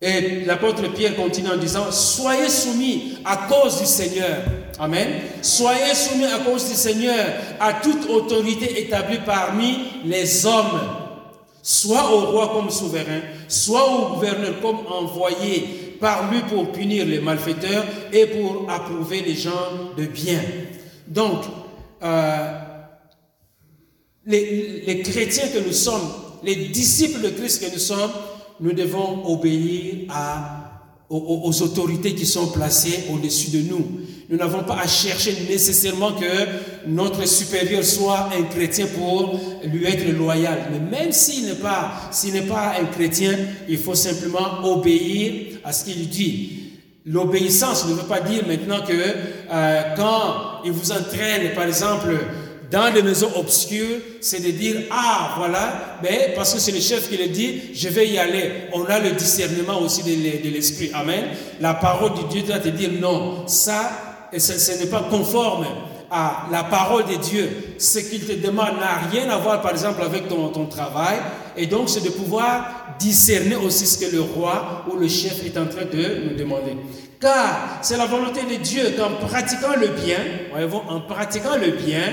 [0.00, 4.44] Et l'apôtre Pierre continue en disant, soyez soumis à cause du Seigneur.
[4.78, 5.08] Amen.
[5.40, 7.26] Soyez soumis à cause du Seigneur
[7.58, 10.80] à toute autorité établie parmi les hommes,
[11.66, 17.18] soit au roi comme souverain, soit au gouverneur comme envoyé par lui pour punir les
[17.18, 19.50] malfaiteurs et pour approuver les gens
[19.96, 20.40] de bien.
[21.08, 21.40] Donc,
[22.04, 22.52] euh,
[24.26, 26.08] les, chrétiens que nous sommes
[26.44, 28.12] les disciples de Christ que nous sommes,
[28.60, 30.06] nous devons obéir
[31.10, 33.84] aux, autorités qui sont placées au-dessus de nous.
[34.28, 36.24] Nous n'avons pas à chercher nécessairement que
[36.86, 40.68] notre supérieur soit un chrétien pour lui être loyal.
[40.70, 42.10] Mais même s'il n'est pas,
[42.48, 43.36] pas un chrétien,
[43.68, 46.62] il faut simplement obéir à ce qu'il dit.
[47.04, 52.16] L'obéissance ne veut pas dire maintenant que euh, quand il vous entraîne, par exemple,
[52.70, 57.08] dans les maisons obscures, c'est de dire, ah voilà, mais parce que c'est le chef
[57.08, 58.50] qui le dit, je vais y aller.
[58.72, 60.90] On a le discernement aussi de l'esprit.
[60.94, 61.26] Amen.
[61.60, 65.66] La parole de Dieu doit te dire, non, ça, ce n'est pas conforme
[66.10, 67.74] à la parole de Dieu.
[67.78, 71.18] Ce qu'il te demande n'a rien à voir, par exemple, avec ton, travail.
[71.56, 75.58] Et donc, c'est de pouvoir discerner aussi ce que le roi ou le chef est
[75.58, 76.76] en train de nous demander.
[77.20, 80.18] Car c'est la volonté de Dieu qu'en pratiquant le bien,
[80.88, 82.12] en pratiquant le bien,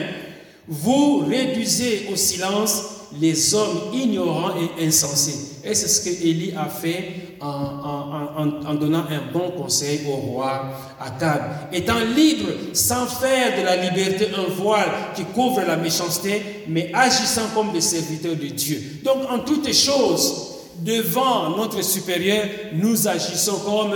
[0.68, 2.84] vous réduisez au silence
[3.20, 5.53] les hommes ignorants et insensés.
[5.66, 11.42] Et c'est ce que Élie a fait en, donnant un bon conseil au roi Akab.
[11.72, 17.48] Étant libre, sans faire de la liberté un voile qui couvre la méchanceté, mais agissant
[17.56, 18.82] comme des serviteurs de Dieu.
[19.04, 23.94] Donc en toutes choses, devant notre supérieur, nous agissons comme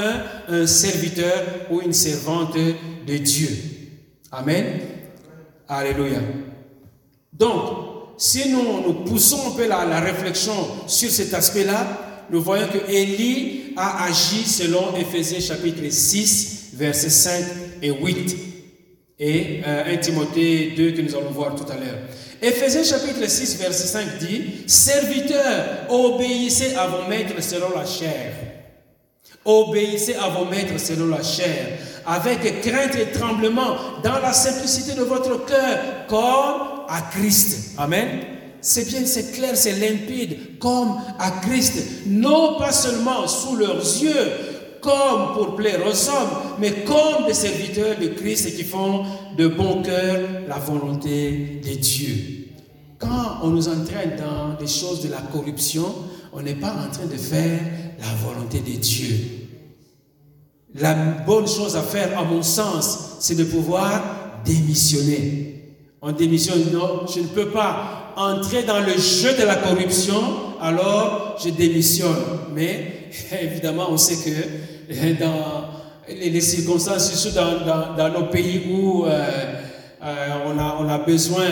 [0.50, 3.50] un serviteur ou une servante de Dieu.
[4.32, 4.80] Amen.
[5.68, 6.20] Alléluia.
[7.34, 7.87] Donc,
[8.18, 10.54] si nous, poussons un peu la, la réflexion
[10.88, 17.44] sur cet aspect-là, nous voyons que Élie a agi selon Éphésiens chapitre 6, versets 5
[17.82, 18.36] et 8.
[19.20, 21.98] Et 1 euh, Timothée 2 que nous allons voir tout à l'heure.
[22.42, 28.34] Éphésiens chapitre 6, verset 5 dit, Serviteurs, obéissez à vos maîtres selon la chair.
[29.44, 35.04] Obéissez à vos maîtres selon la chair, avec crainte et tremblement, dans la simplicité de
[35.04, 37.74] votre cœur, comme à Christ.
[37.78, 38.08] Amen.
[38.62, 42.08] C'est bien, c'est clair, c'est limpide, comme à Christ.
[42.08, 44.32] Non pas seulement sous leurs yeux,
[44.82, 46.30] comme pour plaire aux hommes,
[46.60, 49.04] mais comme des serviteurs de Christ qui font
[49.38, 52.48] de bon cœur la volonté de Dieu.
[52.98, 55.86] Quand on nous entraîne dans des choses de la corruption,
[56.34, 57.60] on n'est pas en train de faire
[58.00, 59.48] la volonté de Dieu.
[60.76, 65.57] La bonne chose à faire, à mon sens, c'est de pouvoir démissionner.
[66.02, 70.22] On démissionne, non, je ne peux pas entrer dans le jeu de la corruption,
[70.62, 72.16] alors je démissionne.
[72.54, 73.10] Mais
[73.42, 75.70] évidemment, on sait que dans
[76.10, 79.10] les circonstances, surtout dans, nos pays où euh,
[80.04, 81.46] euh, on, a, besoin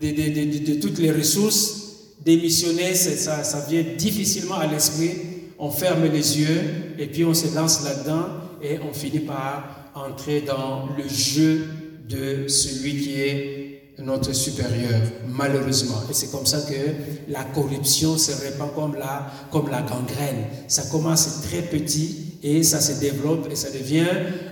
[0.00, 5.10] de, toutes les ressources, démissionner, ça, ça vient difficilement à l'esprit.
[5.58, 8.26] On ferme les yeux et puis on se lance là-dedans
[8.62, 11.66] et on finit par entrer dans le jeu
[12.08, 16.02] de celui qui est notre supérieur, malheureusement.
[16.10, 20.46] Et c'est comme ça que la corruption se répand comme la, comme la gangrène.
[20.68, 24.06] Ça commence très petit et ça se développe et ça devient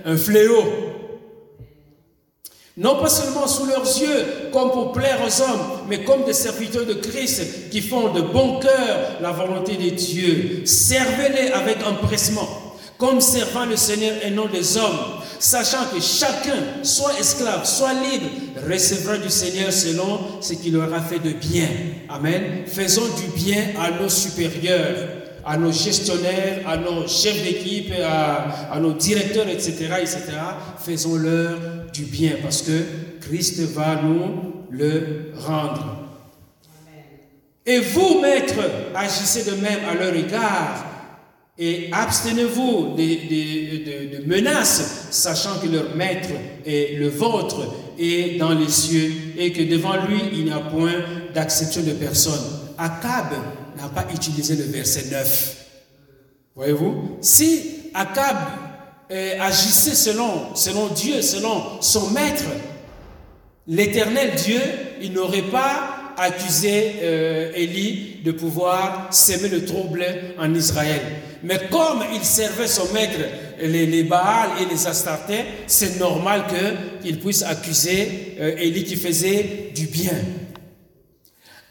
[0.05, 0.63] un fléau.
[2.75, 6.85] Non pas seulement sous leurs yeux, comme pour plaire aux hommes, mais comme des serviteurs
[6.85, 10.61] de Christ qui font de bon cœur la volonté de Dieu.
[10.63, 12.47] Servez-les avec empressement,
[12.97, 18.25] comme servant le Seigneur et non des hommes, sachant que chacun, soit esclave, soit libre,
[18.67, 21.67] recevra du Seigneur selon ce qu'il aura fait de bien.
[22.09, 22.63] Amen.
[22.65, 25.17] Faisons du bien à nos supérieurs
[25.49, 29.71] à nos gestionnaires, à nos chefs d'équipe, à, à, nos directeurs, etc.,
[30.01, 30.23] etc.,
[30.77, 31.57] faisons-leur
[31.93, 32.83] du bien parce que
[33.21, 36.09] Christ va nous le rendre.
[37.65, 38.59] Et vous, maîtres,
[38.93, 40.86] agissez de même à leur égard
[41.59, 46.29] et abstenez-vous de, menaces, sachant que leur maître
[46.65, 50.93] est le vôtre et dans les cieux et que devant lui, il n'y a point
[51.33, 52.39] d'acception de personne.
[52.77, 53.31] Akab
[53.75, 55.65] n'a pas utilisé le verset 9.
[56.55, 57.17] Voyez-vous?
[57.21, 58.37] Si Akab
[59.09, 62.45] euh, agissait selon Dieu, selon son maître,
[63.65, 64.61] l'éternel Dieu,
[65.01, 70.05] il n'aurait pas accusé euh, Élie de pouvoir s'aimer le trouble
[70.39, 71.01] en Israël.
[71.43, 73.19] Mais comme il servait son maître,
[73.61, 76.45] les, les Baals et les Astartés, c'est normal
[77.01, 80.13] qu'il puisse accuser euh, Élie qui faisait du bien.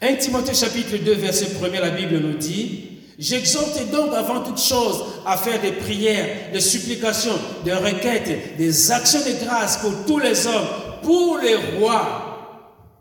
[0.01, 5.03] 1 Timothée chapitre 2, verset 1, la Bible nous dit, J'exhorte donc avant toute chose
[5.25, 10.45] à faire des prières, des supplications, des requêtes, des actions de grâce pour tous les
[10.45, 10.67] hommes,
[11.01, 12.26] pour les rois.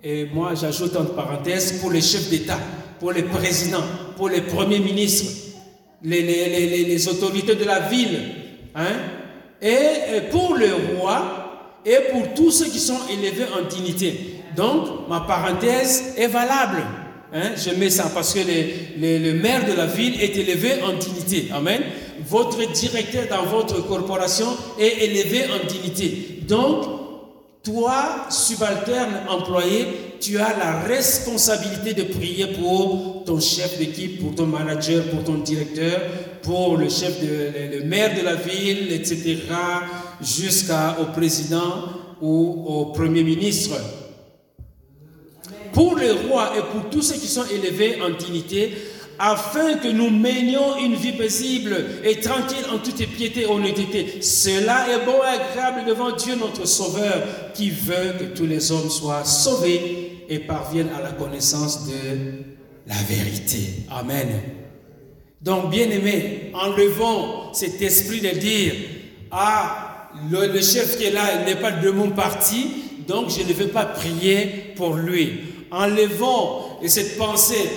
[0.09, 2.61] Et moi, j'ajoute entre parenthèses, pour les chefs d'État,
[3.01, 3.83] pour les présidents,
[4.17, 5.33] pour les premiers ministres,
[6.05, 8.17] les, autorités de la ville,
[8.77, 8.85] hein,
[9.61, 14.37] et pour le roi et pour tous ceux qui sont élevés en dignité.
[14.55, 16.85] Donc, ma parenthèse est valable.
[17.33, 21.49] Hein, je mets ça parce que le maire de la ville est élevé en dignité.
[21.53, 21.83] Amen.
[22.25, 24.47] Votre directeur dans votre corporation
[24.79, 26.43] est élevé en dignité.
[26.47, 27.06] Donc,
[27.67, 29.89] toi, subalterne employé,
[30.21, 35.39] tu as la responsabilité de prier pour ton chef d'équipe, pour ton manager, pour ton
[35.39, 36.01] directeur,
[36.43, 39.39] pour le chef de maire de la ville, etc.,
[40.21, 41.89] jusqu'au président
[42.23, 43.75] ou au premier ministre
[45.73, 48.73] pour le roi et pour tous ceux qui sont élevés en dignité,
[49.19, 54.21] afin que nous menions une vie paisible et tranquille en toute piété et honnêteté.
[54.23, 57.23] Cela est bon et agréable devant Dieu notre Sauveur,
[57.55, 61.95] qui veut que tous les hommes soient sauvés et parviennent à la connaissance de
[62.87, 63.85] la vérité.
[63.91, 64.29] Amen.
[65.41, 68.75] Donc, bien aimé, enlevons cet esprit de dire,
[69.31, 72.69] ah, le, chef qui est là n'est pas de mon parti,
[73.07, 75.41] donc je ne vais pas prier pour lui
[75.71, 77.69] enlevons cette pensée,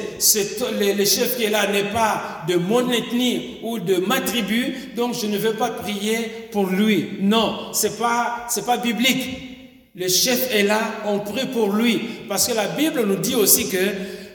[0.80, 5.16] le, chef qui est là n'est pas de mon ethnie ou de ma tribu, donc
[5.20, 7.18] je ne veux pas prier pour lui.
[7.22, 9.48] Non, c'est pas, c'est pas biblique.
[9.96, 12.02] Le chef est là, on prie pour lui.
[12.28, 13.78] Parce que la Bible nous dit aussi que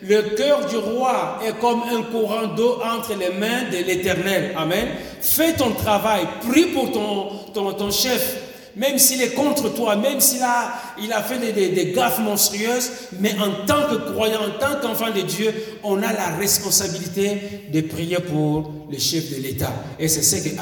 [0.03, 4.53] le cœur du roi est comme un courant d'eau entre les mains de l'éternel.
[4.57, 4.89] Amen.
[5.21, 8.44] Fais ton travail, prie pour ton, ton, ton chef
[8.77, 13.33] même s'il est contre toi, même s'il a, il a fait des, gaffes monstrueuses, mais
[13.39, 15.53] en tant que croyant, en tant qu'enfant de Dieu,
[15.83, 19.73] on a la responsabilité de prier pour le chef de l'État.
[19.99, 20.55] Et c'est ce que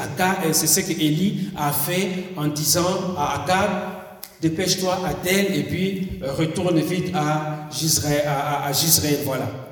[0.53, 3.69] c'est ce que Élie a fait en disant à Akab,
[4.41, 8.71] dépêche-toi à tel et puis retourne vite à Gisraël, à, à
[9.25, 9.62] voilà.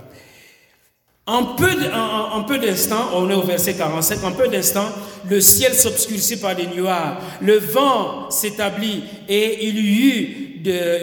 [1.28, 4.90] En, peu d'instants, on est au verset 45, en peu d'instants,
[5.30, 10.52] le ciel s'obscurcit par des nuages, le vent s'établit et il y eut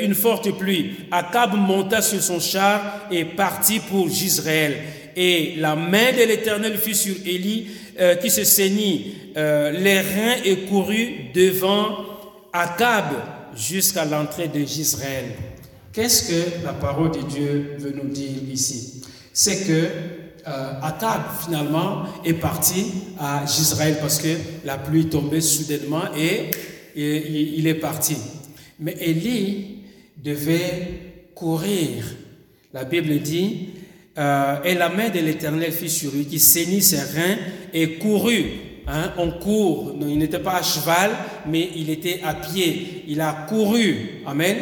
[0.03, 0.93] une forte pluie.
[1.11, 4.77] Akab monta sur son char et partit pour Gisraël.
[5.17, 7.67] Et la main de l'Éternel fut sur Élie
[7.99, 11.89] euh, qui se saignit euh, les reins et courut devant
[12.53, 13.07] Akab
[13.57, 15.25] jusqu'à l'entrée de Gisraël.
[15.93, 18.98] Qu'est-ce que la parole de Dieu veut nous dire ici?
[19.41, 19.89] C'est que
[20.49, 22.87] euh, Akab finalement est parti
[23.21, 26.51] à Gisraël parce que la pluie tombait soudainement et,
[26.97, 28.17] il est parti.
[28.81, 29.85] Mais Élie
[30.17, 32.03] devait courir.
[32.75, 33.69] La Bible dit,
[34.19, 37.37] euh, et la main de l'Éternel fut sur lui, qui saignit ses reins
[37.73, 38.45] et courut.
[38.89, 41.13] Hein, on court, il n'était pas à cheval,
[41.47, 43.05] mais il était à pied.
[43.07, 44.57] Il a couru, Amen,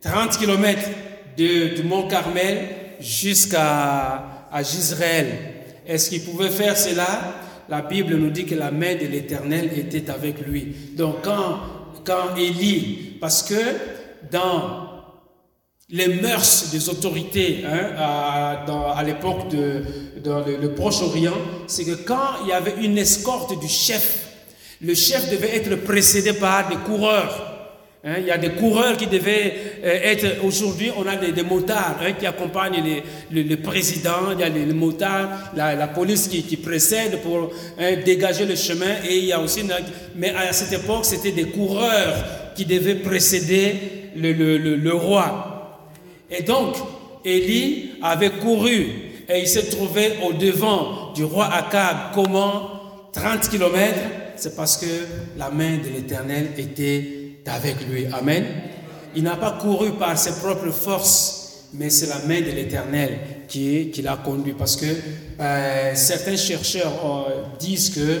[0.00, 0.88] 30 kilomètres
[1.36, 5.26] du mont Carmel jusqu'à à Gisraël.
[5.86, 7.34] Est-ce qu'il pouvait faire cela?
[7.68, 10.74] La Bible nous dit que la main de l'Éternel était avec lui.
[10.96, 11.60] Donc quand,
[12.04, 13.54] quand Élie, parce que
[14.30, 14.88] dans
[15.90, 18.64] les mœurs des autorités hein, à,
[18.96, 19.82] à l'époque de,
[20.22, 21.36] dans le, Proche-Orient,
[21.66, 24.28] c'est que quand il y avait une escorte du chef,
[24.80, 27.47] le chef devait être précédé par des coureurs.
[28.04, 31.98] Hein, il y a des coureurs qui devaient euh, être, aujourd'hui, on a des, motards
[32.00, 32.80] hein, qui accompagnent
[33.32, 38.54] le, président, il y a les, motards, la, police qui, précède pour hein, dégager le
[38.54, 39.62] chemin, et il y a aussi,
[40.14, 42.24] mais à cette époque, c'était des coureurs
[42.54, 43.74] qui devaient précéder
[44.14, 45.58] le roi.
[46.30, 46.76] Et donc,
[47.24, 52.12] Élie avait couru et il s'est trouvé au devant du roi Akab.
[52.14, 52.70] Comment?
[53.12, 53.98] 30 kilomètres
[54.36, 54.86] C'est parce que
[55.36, 57.17] la main de l'Éternel était
[57.48, 58.06] avec lui.
[58.12, 58.44] Amen.
[59.16, 63.18] Il n'a pas couru par ses propres forces, mais c'est la main de l'Éternel
[63.48, 64.52] qui, l'a conduit.
[64.52, 64.86] Parce que
[65.40, 68.20] euh, certains chercheurs euh, disent que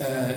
[0.00, 0.32] euh,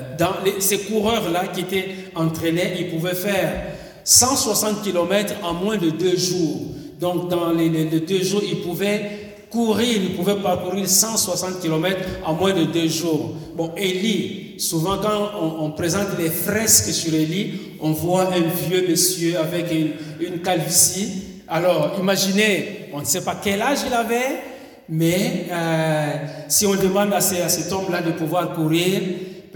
[0.59, 3.71] ces coureurs-là qui étaient entraînés, ils pouvaient faire
[4.03, 6.61] 160 km en moins de deux jours.
[6.99, 9.11] Donc dans les, deux jours, il pouvait
[9.49, 13.33] courir, il pouvait parcourir 160 km en moins de deux jours.
[13.55, 19.39] Bon, Élie, souvent quand on, présente les fresques sur Élie, on voit un vieux monsieur
[19.39, 21.23] avec une, calvitie.
[21.47, 24.41] Alors, imaginez, on ne sait pas quel âge il avait,
[24.89, 26.05] mais euh,
[26.47, 29.01] si on demande à ces, à cet homme-là de pouvoir courir,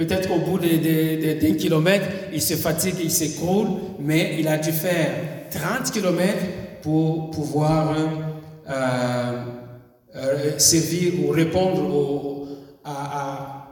[0.01, 3.67] Peut-être qu'au bout d'un kilomètre, il se fatigue, il s'écroule,
[3.99, 5.11] mais il a dû faire
[5.51, 6.45] 30 kilomètres
[6.81, 7.93] pour pouvoir
[8.69, 9.43] euh,
[10.15, 12.47] euh, servir ou répondre
[12.83, 13.70] à,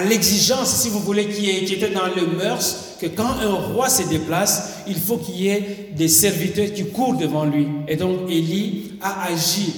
[0.00, 4.80] l'exigence, si vous voulez, qui, était dans le mœurs, que quand un roi se déplace,
[4.86, 7.66] il faut qu'il y ait des serviteurs qui courent devant lui.
[7.88, 9.74] Et donc Élie a agi.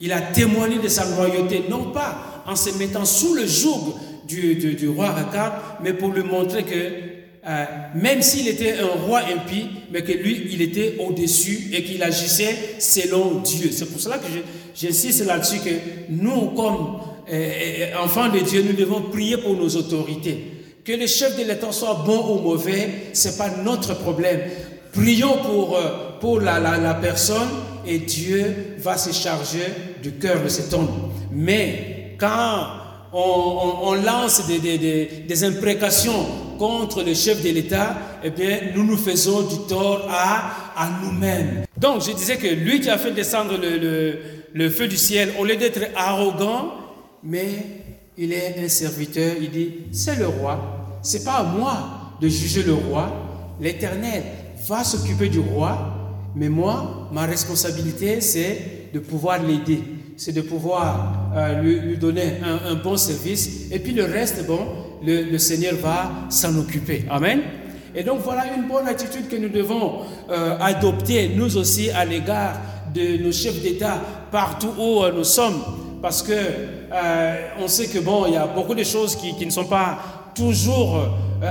[0.00, 3.94] Il a témoigné de sa loyauté, non pas en se mettant sous le joug
[4.26, 7.08] du, roi Akab, mais pour lui montrer que
[7.46, 12.02] euh, même s'il était un roi impie, mais que lui, il était au-dessus et qu'il
[12.02, 13.70] agissait selon Dieu.
[13.72, 14.26] C'est pour cela que
[14.74, 15.70] j'insiste là-dessus que
[16.10, 16.98] nous, comme
[17.30, 20.38] euh, euh, enfants de Dieu, nous devons prier pour nos autorités.
[20.84, 24.40] Que le chef de l'État soit bon ou mauvais, c'est pas notre problème.
[24.92, 25.78] Prions pour,
[26.20, 27.48] pour la, la, personne
[27.86, 29.66] et Dieu va se charger
[30.02, 30.88] du cœur de cet homme.
[31.30, 32.66] Mais quand
[33.12, 36.26] on, lance des, imprécations
[36.58, 41.64] contre le chef de l'État, eh bien, nous nous faisons du tort à, à nous-mêmes.
[41.76, 45.56] Donc, je disais que lui qui a fait descendre le, feu du ciel, au lieu
[45.56, 46.72] d'être arrogant,
[47.22, 47.48] mais
[48.16, 52.62] il est un serviteur, il dit, c'est le roi, c'est pas à moi de juger
[52.62, 53.12] le roi,
[53.60, 54.22] l'Éternel
[54.66, 55.94] va s'occuper du roi,
[56.34, 59.82] mais moi, ma responsabilité, c'est de pouvoir l'aider
[60.18, 63.70] c'est de pouvoir euh, lui, donner un, bon service.
[63.70, 64.58] Et puis le reste, bon,
[65.02, 67.04] le, Seigneur va s'en occuper.
[67.08, 67.40] Amen.
[67.94, 72.60] Et donc voilà une bonne attitude que nous devons euh, adopter, nous aussi, à l'égard
[72.92, 74.00] de nos chefs d'État
[74.32, 75.62] partout où euh, nous sommes.
[76.00, 76.32] Parce que
[77.60, 79.98] on sait que bon, il y a beaucoup de choses qui, ne sont pas
[80.34, 81.00] toujours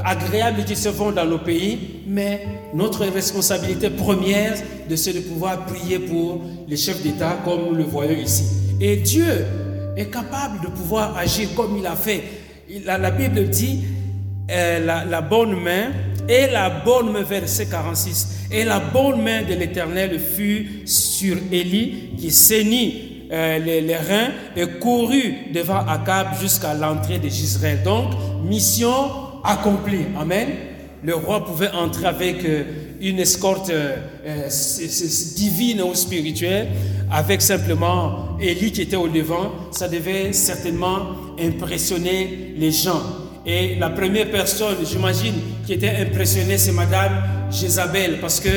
[0.05, 4.55] agréables qui se font dans nos pays, mais notre responsabilité première,
[4.95, 8.45] c'est de pouvoir prier pour les chefs d'État comme nous le voyons ici.
[8.79, 9.45] Et Dieu
[9.95, 12.23] est capable de pouvoir agir comme il a fait.
[12.85, 13.85] La, Bible dit
[14.51, 15.91] euh, la, bonne main
[16.29, 22.11] et la bonne main, verset 46, et la bonne main de l'Éternel fut sur Élie
[22.17, 27.83] qui saignit euh, les, reins et courut devant Akab jusqu'à l'entrée de Gisraël.
[27.83, 28.11] Donc,
[28.43, 28.93] mission
[29.43, 30.05] accomplie.
[30.19, 30.47] Amen.
[31.03, 32.63] Le roi pouvait entrer avec euh,
[32.99, 33.71] une escorte
[35.35, 36.67] divine ou spirituelle
[37.11, 43.01] avec simplement Élie qui était au devant, ça devait certainement impressionner les gens.
[43.45, 48.49] Et la première personne, j'imagine, qui était impressionnée, c'est Madame Jézabel, parce que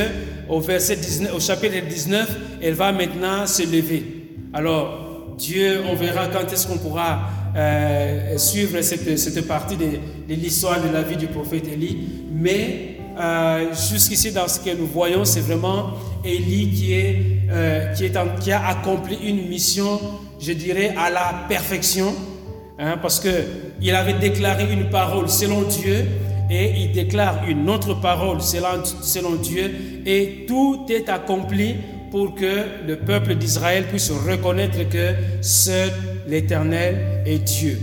[0.48, 2.28] au verset 19, au chapitre 19,
[2.60, 4.19] elle va maintenant se lever.
[4.53, 7.20] Alors, Dieu, on verra quand est-ce qu'on pourra
[7.57, 9.86] euh, suivre cette, cette partie de,
[10.28, 11.98] l'histoire de la vie du prophète Élie,
[12.32, 15.90] mais euh, jusqu'ici, dans ce que nous voyons, c'est vraiment
[16.24, 17.16] Élie qui, est,
[17.48, 20.01] euh, qui, est qui a accompli une mission,
[20.40, 22.12] je dirais, à la perfection,
[22.80, 26.07] hein, parce qu'il avait déclaré une parole selon Dieu
[26.51, 29.70] et il déclare une autre parole selon Dieu,
[30.05, 31.76] et tout est accompli
[32.11, 35.90] pour que le peuple d'Israël puisse reconnaître que seul
[36.26, 37.78] l'Éternel est Dieu.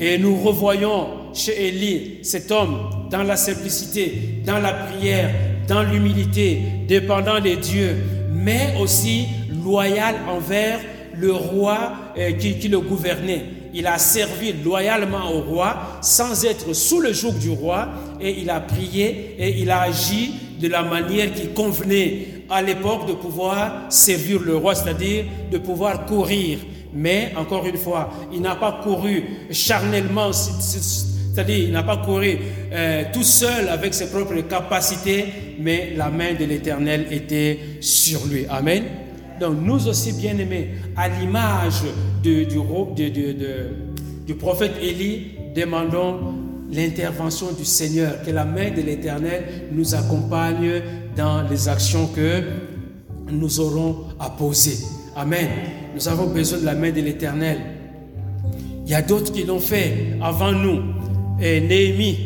[0.00, 5.30] Et nous revoyons chez Élie cet homme dans la simplicité, dans la prière,
[5.68, 7.96] dans l'humilité, dépendant des dieux,
[8.32, 9.26] mais aussi
[9.62, 10.80] loyal envers
[11.14, 13.44] le roi euh, qui, qui, le gouvernait.
[13.74, 17.88] Il a servi loyalement au roi sans être sous le joug du roi
[18.20, 23.06] et il a prié et il a agi de la manière qui convenait à l'époque
[23.06, 26.58] de pouvoir servir le roi, c'est-à-dire de pouvoir courir.
[26.92, 30.32] Mais encore une fois, il n'a pas couru charnellement
[31.32, 32.38] c'est-à-dire, il n'a pas couru
[32.72, 35.26] euh, tout seul avec ses propres capacités,
[35.60, 38.46] mais la main de l'Éternel était sur lui.
[38.50, 38.82] Amen.
[39.38, 41.82] Donc, nous aussi, bien-aimés, à l'image
[42.22, 46.34] du, du prophète Élie, demandons
[46.72, 50.82] l'intervention du Seigneur, que la main de l'Éternel nous accompagne
[51.20, 52.42] dans les actions que
[53.30, 54.78] nous aurons à poser.
[55.14, 55.48] Amen.
[55.94, 57.58] Nous avons besoin de la main de l'Éternel.
[58.86, 60.80] Il y a d'autres qui l'ont fait avant nous.
[61.38, 62.18] Et Néhémie,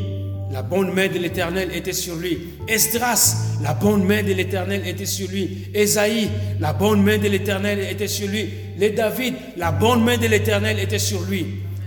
[0.53, 2.39] la bonne main de l'Éternel était sur lui.
[2.69, 5.67] Esdras, la bonne main de l'Éternel était sur lui.
[5.75, 6.29] Esaïe,
[6.61, 8.49] la bonne main de l'Éternel était sur lui.
[8.79, 11.47] Les David, la bonne main de l'Éternel était sur lui.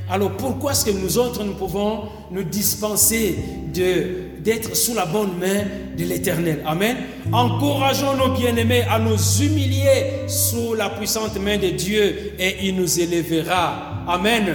[0.10, 3.36] Alors pourquoi est-ce que nous autres, nous pouvons nous dispenser
[3.74, 5.66] de, d'être sous la bonne main
[5.98, 6.96] de l'Éternel Amen.
[7.34, 12.98] Encourageons nos bien-aimés à nous humilier sous la puissante main de Dieu et il nous
[12.98, 14.06] élèvera.
[14.08, 14.46] Amen.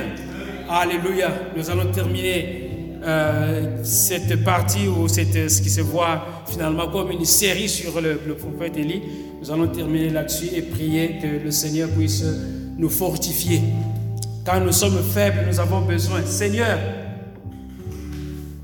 [0.70, 1.30] Alléluia.
[1.54, 2.70] Nous allons terminer
[3.04, 8.18] euh, cette partie ou cette, ce qui se voit finalement comme une série sur le,
[8.26, 9.02] le prophète Élie.
[9.42, 12.24] Nous allons terminer là-dessus et prier que le Seigneur puisse
[12.78, 13.60] nous fortifier.
[14.46, 16.22] Quand nous sommes faibles, nous avons besoin.
[16.24, 16.78] Seigneur,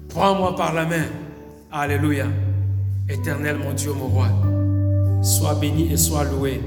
[0.08, 1.06] prends-moi par la main.
[1.70, 2.26] Alléluia.
[3.08, 4.28] Éternel mon Dieu, mon roi.
[5.22, 6.60] Sois béni et sois loué.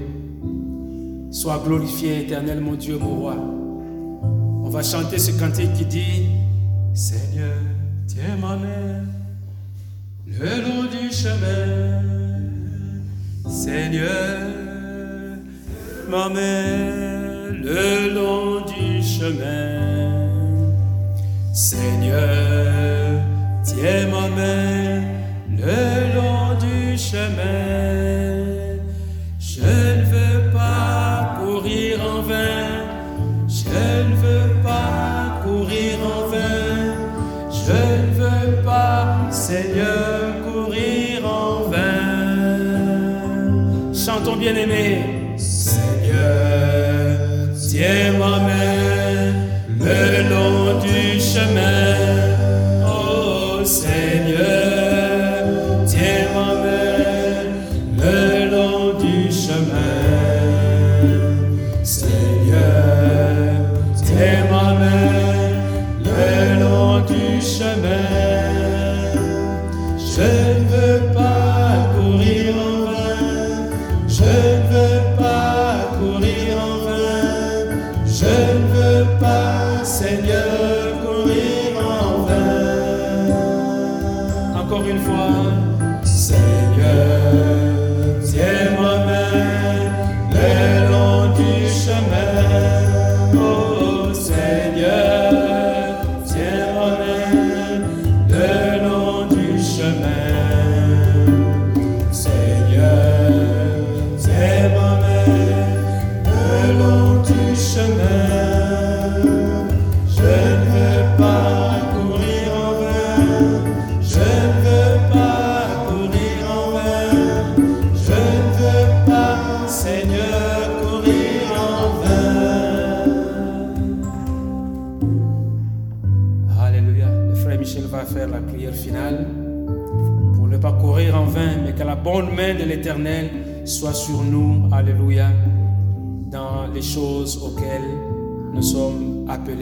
[1.32, 3.36] Sois glorifié, éternel mon Dieu, mon roi.
[4.64, 6.28] On va chanter ce cantique qui dit
[6.94, 7.56] Seigneur,
[8.08, 9.04] tiens ma main
[10.28, 12.02] le long du chemin.
[13.48, 14.50] Seigneur,
[16.10, 20.28] ma main le long du chemin.
[21.54, 23.01] Seigneur,
[23.82, 25.02] tiens ma main
[25.58, 28.31] le long du chemin.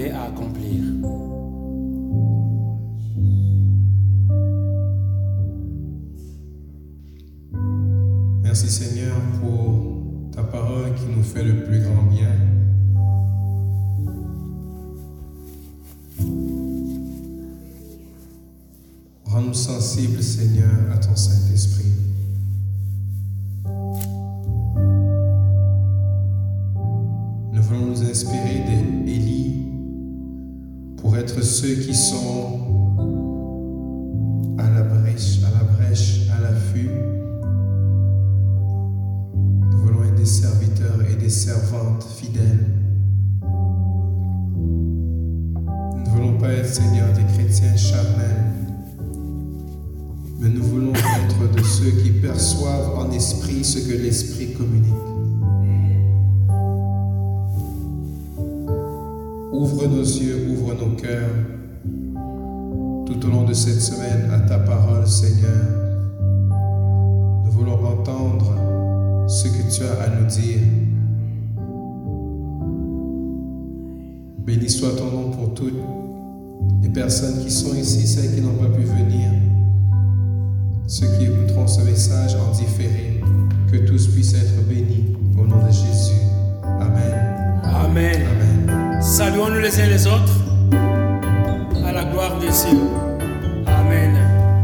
[0.08, 0.89] À accomplir.